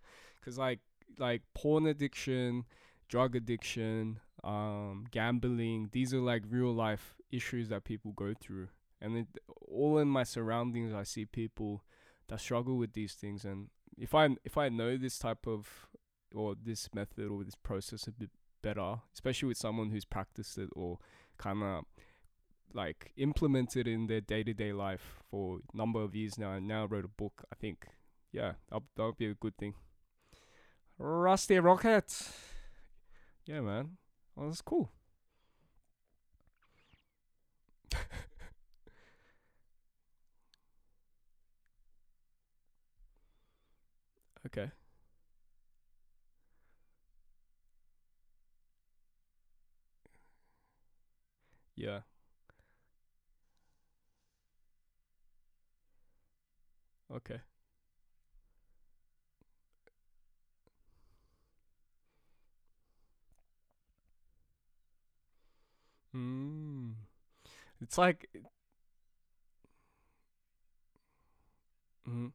Cause 0.44 0.58
like 0.58 0.80
like 1.18 1.42
porn 1.54 1.86
addiction, 1.86 2.64
drug 3.12 3.36
addiction, 3.36 4.18
um, 4.42 5.04
gambling. 5.10 5.90
These 5.92 6.14
are 6.14 6.20
like 6.20 6.44
real 6.48 6.72
life 6.72 7.14
issues 7.30 7.68
that 7.68 7.84
people 7.84 8.12
go 8.12 8.32
through, 8.40 8.68
and 9.02 9.18
it, 9.18 9.26
all 9.68 9.98
in 9.98 10.08
my 10.08 10.22
surroundings, 10.22 10.94
I 10.94 11.02
see 11.02 11.26
people 11.26 11.84
that 12.28 12.40
struggle 12.40 12.78
with 12.78 12.94
these 12.94 13.12
things. 13.12 13.44
And 13.44 13.68
if 13.98 14.14
I 14.14 14.30
if 14.44 14.56
I 14.56 14.70
know 14.70 14.96
this 14.96 15.18
type 15.18 15.46
of 15.46 15.68
or 16.34 16.54
this 16.54 16.88
method 16.94 17.28
or 17.28 17.44
this 17.44 17.54
process 17.54 18.06
a 18.06 18.12
bit 18.12 18.30
better, 18.62 19.02
especially 19.12 19.48
with 19.48 19.58
someone 19.58 19.90
who's 19.90 20.06
practiced 20.06 20.56
it 20.56 20.70
or 20.74 20.96
kind 21.36 21.62
of 21.62 21.84
like 22.72 23.12
implemented 23.18 23.86
in 23.86 24.06
their 24.06 24.22
day 24.22 24.42
to 24.42 24.54
day 24.54 24.72
life 24.72 25.22
for 25.30 25.58
a 25.58 25.76
number 25.76 26.00
of 26.00 26.14
years 26.14 26.38
now, 26.38 26.52
and 26.52 26.66
now 26.66 26.86
wrote 26.86 27.04
a 27.04 27.08
book. 27.08 27.44
I 27.52 27.56
think, 27.56 27.88
yeah, 28.32 28.52
that 28.70 28.80
would 28.96 29.18
be 29.18 29.26
a 29.26 29.34
good 29.34 29.58
thing. 29.58 29.74
Rusty 30.96 31.58
Rocket. 31.58 32.08
Yeah, 33.46 33.60
man. 33.60 33.98
Well, 34.34 34.48
that's 34.48 34.62
cool. 34.62 34.90
okay. 44.46 44.70
Yeah. 51.76 52.00
Okay. 57.10 57.40
Mm. 66.14 66.94
It's 67.82 67.98
like, 67.98 68.28
mm, 72.08 72.32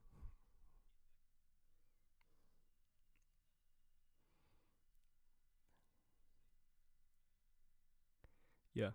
yeah. 8.74 8.92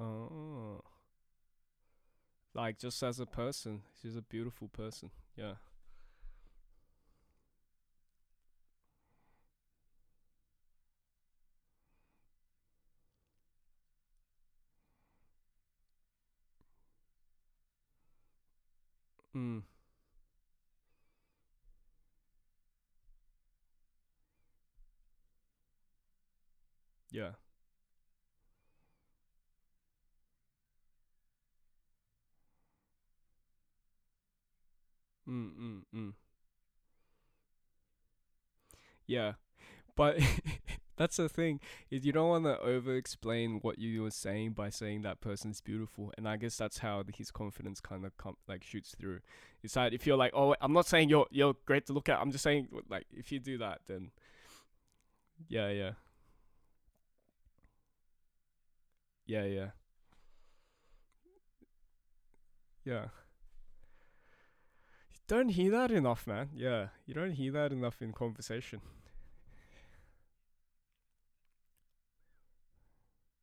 Oh. 0.00 0.82
Like 2.54 2.78
just 2.78 3.02
as 3.02 3.20
a 3.20 3.26
person, 3.26 3.82
she's 4.00 4.16
a 4.16 4.22
beautiful 4.22 4.68
person. 4.68 5.10
Yeah. 5.36 5.54
Mm. 19.38 19.62
Yeah. 27.10 27.32
Mm, 35.28 35.52
mm, 35.58 35.84
mm. 35.94 36.14
Yeah. 39.06 39.32
But 39.96 40.18
that's 40.98 41.16
the 41.16 41.28
thing 41.28 41.60
is 41.90 42.04
you 42.04 42.12
don't 42.12 42.28
want 42.28 42.44
to 42.44 42.60
over 42.60 42.94
explain 42.94 43.60
what 43.62 43.78
you 43.78 44.02
were 44.02 44.10
saying 44.10 44.52
by 44.52 44.68
saying 44.68 45.02
that 45.02 45.20
person's 45.20 45.60
beautiful 45.60 46.12
and 46.18 46.28
i 46.28 46.36
guess 46.36 46.56
that's 46.56 46.78
how 46.78 47.02
his 47.16 47.30
confidence 47.30 47.80
kind 47.80 48.04
of 48.04 48.16
com- 48.18 48.36
like 48.46 48.62
shoots 48.62 48.94
through. 48.98 49.20
It's 49.62 49.76
like 49.76 49.92
if 49.92 50.06
you're 50.06 50.16
like 50.16 50.32
oh 50.34 50.54
i'm 50.60 50.72
not 50.72 50.86
saying 50.86 51.08
you're 51.08 51.26
you're 51.30 51.54
great 51.64 51.86
to 51.86 51.92
look 51.92 52.08
at 52.08 52.20
i'm 52.20 52.30
just 52.30 52.44
saying 52.44 52.68
like 52.90 53.06
if 53.12 53.32
you 53.32 53.38
do 53.40 53.58
that 53.58 53.80
then 53.86 54.10
yeah 55.48 55.70
yeah. 55.70 55.92
Yeah 59.26 59.44
yeah. 59.44 59.70
Yeah. 62.84 63.08
You 65.12 65.20
don't 65.28 65.50
hear 65.50 65.70
that 65.72 65.90
enough 65.90 66.26
man. 66.26 66.48
Yeah 66.54 66.88
you 67.06 67.14
don't 67.14 67.32
hear 67.32 67.52
that 67.52 67.72
enough 67.72 68.00
in 68.00 68.12
conversation 68.12 68.80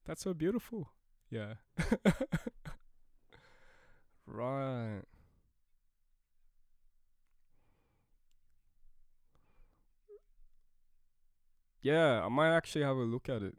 that's 0.06 0.22
so 0.24 0.34
beautiful 0.34 0.90
yeah 1.30 1.54
right 4.28 5.04
yeah 11.82 12.22
i 12.24 12.28
might 12.28 12.56
actually 12.56 12.84
have 12.84 12.98
a 12.98 13.04
look 13.04 13.30
at 13.30 13.42
it 13.42 13.56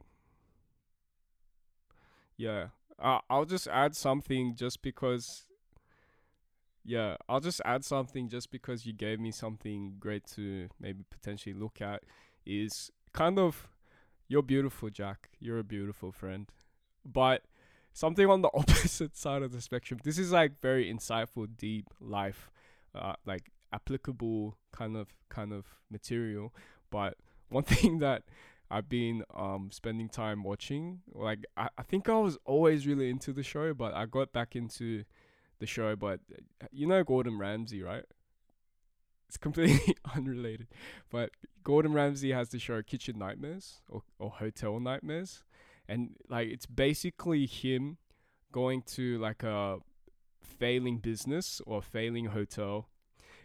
Yeah. 2.37 2.67
Uh, 2.99 3.19
I'll 3.29 3.45
just 3.45 3.67
add 3.67 3.95
something 3.95 4.55
just 4.55 4.81
because. 4.81 5.43
Yeah, 6.83 7.17
I'll 7.27 7.41
just 7.41 7.61
add 7.65 7.83
something 7.83 8.29
just 8.29 8.49
because 8.49 8.85
you 8.85 8.93
gave 8.93 9.19
me 9.19 9.31
something 9.31 9.95
great 9.99 10.25
to 10.35 10.69
maybe 10.79 11.03
potentially 11.09 11.53
look 11.53 11.81
at. 11.81 12.03
Is 12.45 12.91
kind 13.11 13.37
of 13.39 13.67
you're 14.27 14.41
beautiful, 14.41 14.89
Jak. 14.89 15.29
You're 15.39 15.59
a 15.59 15.63
beautiful 15.63 16.11
friend, 16.11 16.49
but 17.05 17.43
something 17.93 18.29
on 18.29 18.41
the 18.41 18.49
opposite 18.53 19.15
side 19.15 19.41
of 19.41 19.51
the 19.51 19.61
spectrum. 19.61 19.99
This 20.03 20.17
is 20.17 20.31
like 20.31 20.59
very 20.61 20.91
insightful, 20.91 21.47
deep 21.57 21.87
life, 21.99 22.49
uh, 22.93 23.13
like 23.25 23.51
applicable 23.73 24.57
kind 24.71 24.95
of 24.95 25.09
kind 25.29 25.53
of 25.53 25.65
material. 25.89 26.53
But 26.89 27.15
one 27.49 27.63
thing 27.75 27.99
that 27.99 28.23
I've 28.69 28.89
been 28.89 29.23
um 29.33 29.69
spending 29.71 30.09
time 30.09 30.43
watching. 30.43 31.01
Like 31.13 31.45
I, 31.55 31.69
I 31.77 31.83
think 31.83 32.09
I 32.09 32.17
was 32.17 32.37
always 32.45 32.85
really 32.85 33.09
into 33.09 33.33
the 33.33 33.43
show, 33.43 33.73
but 33.73 33.93
I 33.93 34.05
got 34.05 34.33
back 34.33 34.55
into 34.55 35.03
the 35.59 35.65
show. 35.65 35.95
But 35.95 36.19
uh, 36.61 36.67
you 36.71 36.87
know 36.87 37.03
Gordon 37.03 37.37
Ramsay, 37.37 37.81
right? 37.81 38.03
It's 39.27 39.37
completely 39.37 39.95
unrelated, 40.15 40.67
but 41.09 41.31
Gordon 41.63 41.93
Ramsay 41.93 42.31
has 42.31 42.49
the 42.49 42.59
show 42.59 42.81
Kitchen 42.81 43.17
Nightmares 43.17 43.81
or 43.89 44.03
or 44.19 44.31
Hotel 44.31 44.79
Nightmares, 44.79 45.43
and 45.87 46.15
like 46.29 46.47
it's 46.47 46.65
basically 46.65 47.45
him 47.45 47.97
going 48.51 48.81
to 48.83 49.17
like 49.19 49.43
a 49.43 49.77
failing 50.41 50.99
business 50.99 51.61
or 51.65 51.81
failing 51.81 52.27
hotel 52.27 52.87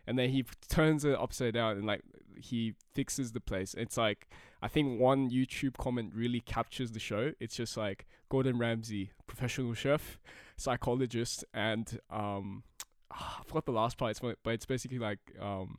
and 0.06 0.18
then 0.18 0.30
he 0.30 0.44
turns 0.68 1.04
it 1.04 1.18
upside 1.18 1.54
down 1.54 1.76
and 1.76 1.86
like 1.86 2.02
he 2.36 2.74
fixes 2.92 3.32
the 3.32 3.40
place. 3.40 3.74
It's 3.74 3.96
like 3.96 4.28
I 4.60 4.68
think 4.68 5.00
one 5.00 5.30
YouTube 5.30 5.76
comment 5.76 6.12
really 6.14 6.40
captures 6.40 6.92
the 6.92 6.98
show. 6.98 7.32
It's 7.40 7.54
just 7.54 7.76
like 7.76 8.06
Gordon 8.28 8.58
Ramsay, 8.58 9.12
professional 9.26 9.74
chef, 9.74 10.18
psychologist, 10.56 11.44
and 11.54 11.98
um, 12.10 12.64
I 13.12 13.42
forgot 13.46 13.66
the 13.66 13.72
last 13.72 13.98
part. 13.98 14.12
It's 14.12 14.20
but 14.20 14.36
it's 14.46 14.66
basically 14.66 14.98
like 14.98 15.18
um, 15.40 15.78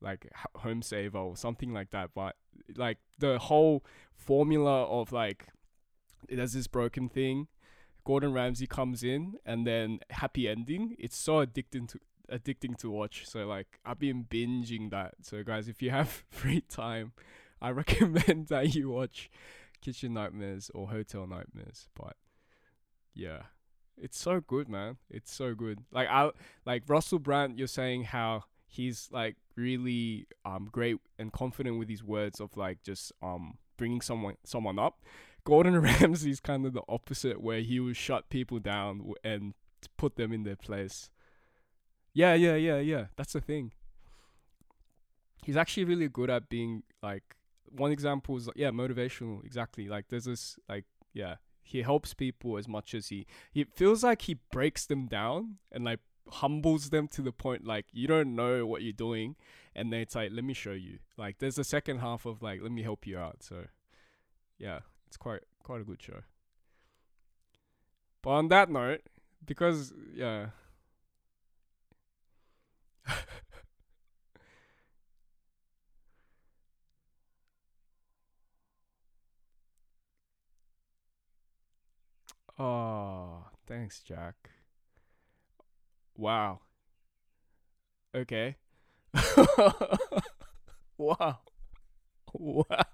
like 0.00 0.30
home 0.56 0.82
saver 0.82 1.18
or 1.18 1.36
something 1.36 1.72
like 1.72 1.90
that. 1.90 2.10
But 2.14 2.36
like 2.76 2.98
the 3.18 3.38
whole 3.38 3.84
formula 4.14 4.84
of 4.84 5.12
like 5.12 5.48
there's 6.28 6.52
this 6.52 6.66
broken 6.66 7.08
thing. 7.08 7.48
Gordon 8.04 8.32
Ramsay 8.32 8.66
comes 8.66 9.02
in 9.02 9.34
and 9.44 9.66
then 9.66 10.00
happy 10.10 10.48
ending. 10.48 10.96
It's 10.98 11.16
so 11.16 11.44
addicting 11.44 11.88
to 11.88 11.98
addicting 12.32 12.76
to 12.78 12.90
watch. 12.90 13.26
So 13.28 13.46
like 13.46 13.78
I've 13.84 13.98
been 13.98 14.24
binging 14.24 14.90
that. 14.90 15.14
So 15.22 15.42
guys, 15.42 15.68
if 15.68 15.82
you 15.82 15.90
have 15.90 16.24
free 16.30 16.62
time, 16.62 17.12
I 17.60 17.70
recommend 17.82 18.48
that 18.48 18.74
you 18.74 18.90
watch 18.90 19.30
Kitchen 19.80 20.14
Nightmares 20.14 20.70
or 20.74 20.88
Hotel 20.88 21.26
Nightmares. 21.26 21.88
But 21.94 22.16
yeah, 23.14 23.42
it's 24.00 24.18
so 24.18 24.40
good, 24.40 24.68
man. 24.68 24.96
It's 25.10 25.32
so 25.32 25.54
good. 25.54 25.80
Like 25.92 26.08
I 26.08 26.30
like 26.64 26.84
Russell 26.88 27.18
Brand. 27.18 27.58
You're 27.58 27.68
saying 27.68 28.04
how 28.04 28.44
he's 28.66 29.08
like 29.12 29.36
really 29.56 30.26
um 30.44 30.68
great 30.70 30.96
and 31.18 31.32
confident 31.32 31.78
with 31.78 31.88
his 31.88 32.02
words 32.04 32.40
of 32.40 32.56
like 32.56 32.82
just 32.82 33.12
um 33.22 33.58
bringing 33.76 34.00
someone 34.00 34.36
someone 34.44 34.78
up. 34.78 35.02
Gordon 35.44 35.80
Ramsay's 35.80 36.40
kind 36.40 36.66
of 36.66 36.72
the 36.72 36.82
opposite, 36.88 37.40
where 37.40 37.60
he 37.60 37.80
will 37.80 37.94
shut 37.94 38.28
people 38.28 38.58
down 38.58 39.12
and 39.24 39.54
put 39.96 40.16
them 40.16 40.32
in 40.32 40.44
their 40.44 40.56
place. 40.56 41.10
Yeah, 42.12 42.34
yeah, 42.34 42.56
yeah, 42.56 42.78
yeah. 42.78 43.06
That's 43.16 43.32
the 43.32 43.40
thing. 43.40 43.72
He's 45.44 45.56
actually 45.56 45.84
really 45.84 46.08
good 46.08 46.28
at 46.28 46.48
being 46.48 46.82
like 47.02 47.36
one 47.70 47.92
example 47.92 48.36
is 48.36 48.48
yeah, 48.56 48.70
motivational. 48.70 49.44
Exactly. 49.44 49.88
Like 49.88 50.08
there's 50.08 50.24
this 50.24 50.58
like 50.68 50.84
yeah, 51.12 51.36
he 51.70 51.82
helps 51.82 52.14
people 52.14 52.56
as 52.56 52.68
much 52.68 52.94
as 52.94 53.08
he 53.08 53.26
he 53.52 53.64
feels 53.64 54.04
like 54.04 54.22
he 54.22 54.38
breaks 54.52 54.86
them 54.86 55.06
down 55.06 55.56
and 55.72 55.84
like 55.84 56.00
humbles 56.28 56.90
them 56.90 57.08
to 57.08 57.22
the 57.22 57.32
point 57.32 57.66
like 57.66 57.86
you 57.92 58.06
don't 58.06 58.36
know 58.36 58.64
what 58.64 58.82
you're 58.82 58.92
doing 58.92 59.34
and 59.74 59.92
then 59.92 60.00
it's 60.00 60.14
like 60.14 60.30
let 60.32 60.44
me 60.44 60.54
show 60.54 60.72
you. 60.72 60.98
Like 61.16 61.38
there's 61.38 61.58
a 61.58 61.64
second 61.64 61.98
half 61.98 62.26
of 62.26 62.42
like 62.42 62.60
let 62.62 62.72
me 62.72 62.82
help 62.82 63.06
you 63.06 63.18
out. 63.18 63.42
So 63.42 63.66
yeah, 64.58 64.80
it's 65.06 65.16
quite 65.16 65.40
quite 65.62 65.80
a 65.80 65.84
good 65.84 66.02
show. 66.02 66.22
But 68.22 68.30
on 68.30 68.48
that 68.48 68.68
note, 68.70 69.02
because 69.44 69.92
yeah. 70.14 70.48
oh, 82.60 83.44
thanks, 83.66 84.00
Jak. 84.00 84.50
Wow. 86.16 86.60
Okay. 88.14 88.56
wow. 90.98 91.38
Wow. 92.34 92.84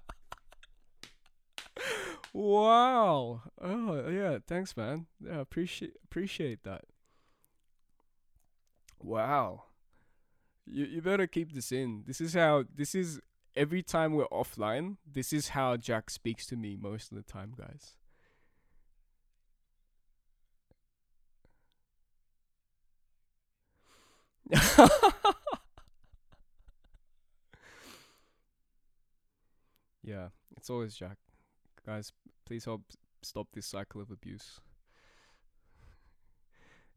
Wow. 2.33 3.41
Oh 3.59 4.09
yeah, 4.09 4.37
thanks 4.47 4.77
man. 4.77 5.07
Yeah, 5.19 5.39
appreciate 5.39 5.95
appreciate 6.03 6.63
that. 6.63 6.85
Wow. 9.01 9.63
You 10.65 10.85
you 10.85 11.01
better 11.01 11.27
keep 11.27 11.53
this 11.53 11.71
in. 11.71 12.03
This 12.05 12.21
is 12.21 12.33
how 12.33 12.65
this 12.73 12.93
is 12.93 13.19
every 13.55 13.81
time 13.83 14.13
we're 14.13 14.27
offline, 14.27 14.97
this 15.11 15.33
is 15.33 15.49
how 15.49 15.77
Jak 15.77 16.09
speaks 16.09 16.45
to 16.47 16.55
me 16.55 16.77
most 16.79 17.11
of 17.11 17.17
the 17.17 17.23
time, 17.23 17.53
guys. 17.57 17.95
yeah, 30.03 30.29
it's 30.55 30.69
always 30.69 30.95
Jak. 30.95 31.17
Guys, 31.85 32.13
please 32.45 32.65
help 32.65 32.81
stop 33.21 33.47
this 33.53 33.65
cycle 33.67 34.01
of 34.01 34.09
abuse. 34.11 34.59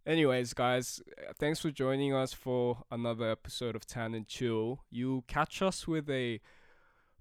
Anyways, 0.07 0.55
guys, 0.55 1.03
uh, 1.19 1.33
thanks 1.39 1.61
for 1.61 1.71
joining 1.71 2.15
us 2.15 2.33
for 2.33 2.85
another 2.91 3.31
episode 3.31 3.77
of 3.77 3.87
Tan 3.87 4.15
and 4.15 4.27
Chill. 4.27 4.81
You 4.91 5.25
catch 5.27 5.61
us 5.61 5.87
with 5.87 6.09
a 6.09 6.41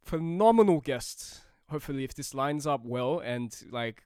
phenomenal 0.03 0.80
guest. 0.80 1.41
Hopefully, 1.69 2.03
if 2.03 2.13
this 2.13 2.34
lines 2.34 2.65
up 2.65 2.86
well 2.86 3.19
and 3.19 3.55
like 3.71 4.03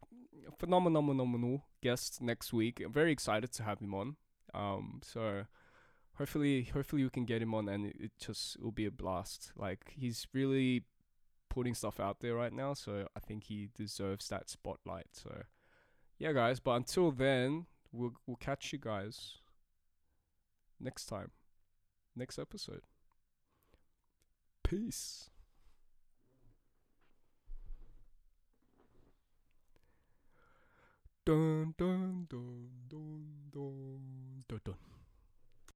phenomenal, 0.57 1.01
phenomenal 1.01 1.65
guest 1.82 2.21
next 2.21 2.53
week. 2.53 2.82
I'm 2.84 2.91
very 2.93 3.11
excited 3.11 3.51
to 3.53 3.63
have 3.63 3.80
him 3.80 3.93
on. 3.93 4.15
Um, 4.53 5.01
so 5.03 5.45
hopefully, 6.18 6.64
hopefully 6.74 7.03
we 7.03 7.09
can 7.09 7.26
get 7.26 7.41
him 7.41 7.53
on 7.53 7.70
and 7.70 7.88
it, 7.88 8.11
just 8.20 8.59
will 8.59 8.72
be 8.72 8.86
a 8.86 8.91
blast. 8.91 9.51
Like 9.55 9.93
he's 9.95 10.28
really 10.34 10.84
putting 11.49 11.76
stuff 11.76 11.99
out 11.99 12.20
there 12.20 12.36
right 12.36 12.53
now, 12.53 12.74
so 12.74 13.07
I 13.16 13.20
think 13.20 13.45
he 13.45 13.70
deserves 13.76 14.28
that 14.30 14.49
spotlight. 14.49 15.07
So 15.11 15.43
yeah, 16.18 16.34
guys. 16.34 16.59
But 16.59 16.76
until 16.76 17.11
then, 17.11 17.66
we'll 17.91 18.14
we'll 18.26 18.38
catch 18.38 18.74
you 18.74 18.80
guys 18.80 19.39
next 20.80 21.05
time, 21.05 21.32
next 22.16 22.39
episode. 22.39 22.82
Peace. 24.64 25.30
Dun 31.26 31.74
dun 31.78 32.28
dun 32.30 32.70
dun 32.89 33.26
dun 33.53 34.43
dun 34.47 34.59
dun. 34.66 34.93